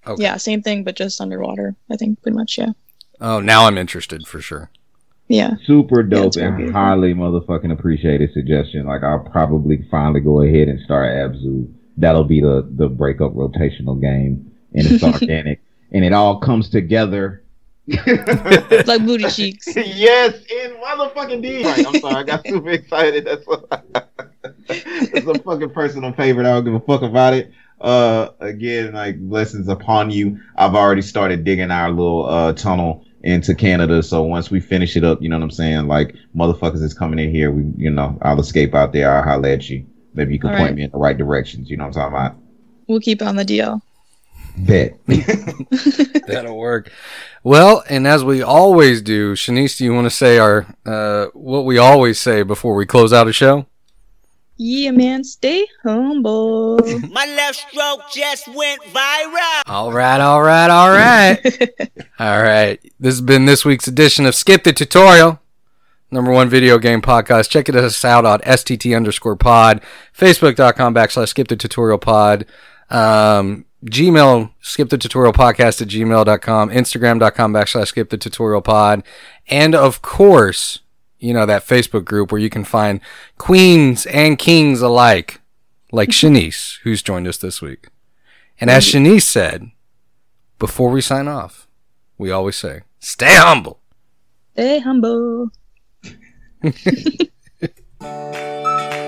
[0.06, 0.22] Okay.
[0.22, 1.74] Yeah, same thing, but just underwater.
[1.90, 2.58] I think pretty much.
[2.58, 2.72] Yeah.
[3.20, 4.70] Oh, now I'm interested for sure.
[5.28, 5.54] Yeah.
[5.64, 8.86] Super dope it's very and highly motherfucking appreciated suggestion.
[8.86, 11.72] Like I'll probably finally go ahead and start Abzu.
[12.00, 15.60] That'll be the the breakup rotational game, and it's organic,
[15.92, 17.42] and it all comes together.
[17.88, 19.66] like booty cheeks.
[19.76, 21.64] yes, in motherfucking D.
[21.64, 23.24] Right, I'm sorry, I got super excited.
[23.24, 23.66] That's what.
[23.70, 24.02] I,
[24.68, 26.46] It's a fucking personal favorite.
[26.46, 27.52] I don't give a fuck about it.
[27.80, 30.38] Uh, again, like blessings upon you.
[30.56, 34.02] I've already started digging our little uh tunnel into Canada.
[34.02, 35.86] So once we finish it up, you know what I'm saying?
[35.88, 37.50] Like motherfuckers is coming in here.
[37.50, 39.12] We, you know, I'll escape out there.
[39.14, 39.84] I'll holler at you.
[40.14, 40.76] Maybe you can All point right.
[40.76, 41.70] me in the right directions.
[41.70, 42.36] You know what I'm talking about?
[42.86, 43.82] We'll keep on the deal.
[44.58, 44.98] Bet.
[46.26, 46.90] That'll work.
[47.44, 51.64] Well, and as we always do, Shanice, do you want to say our uh, what
[51.64, 53.66] we always say before we close out a show?
[54.62, 56.78] Yeah, man, stay humble.
[57.10, 59.62] My left stroke just went viral.
[59.66, 61.70] All right, all right, all right.
[62.18, 62.78] all right.
[63.00, 65.40] This has been this week's edition of Skip the Tutorial.
[66.10, 67.50] Number one video game podcast.
[67.50, 69.80] Check it us out on STT underscore pod,
[70.16, 72.46] Facebook.com backslash skip the tutorial pod,
[72.90, 79.02] um, Gmail, skip the tutorial podcast at gmail.com, Instagram.com backslash skip the tutorial pod,
[79.48, 80.80] and of course,
[81.18, 83.00] you know, that Facebook group where you can find
[83.38, 85.40] queens and kings alike,
[85.92, 87.88] like Shanice, who's joined us this week.
[88.60, 89.70] And as Shanice said,
[90.58, 91.66] before we sign off,
[92.18, 93.80] we always say, stay humble.
[94.52, 95.50] Stay humble.
[96.62, 96.72] Yeah.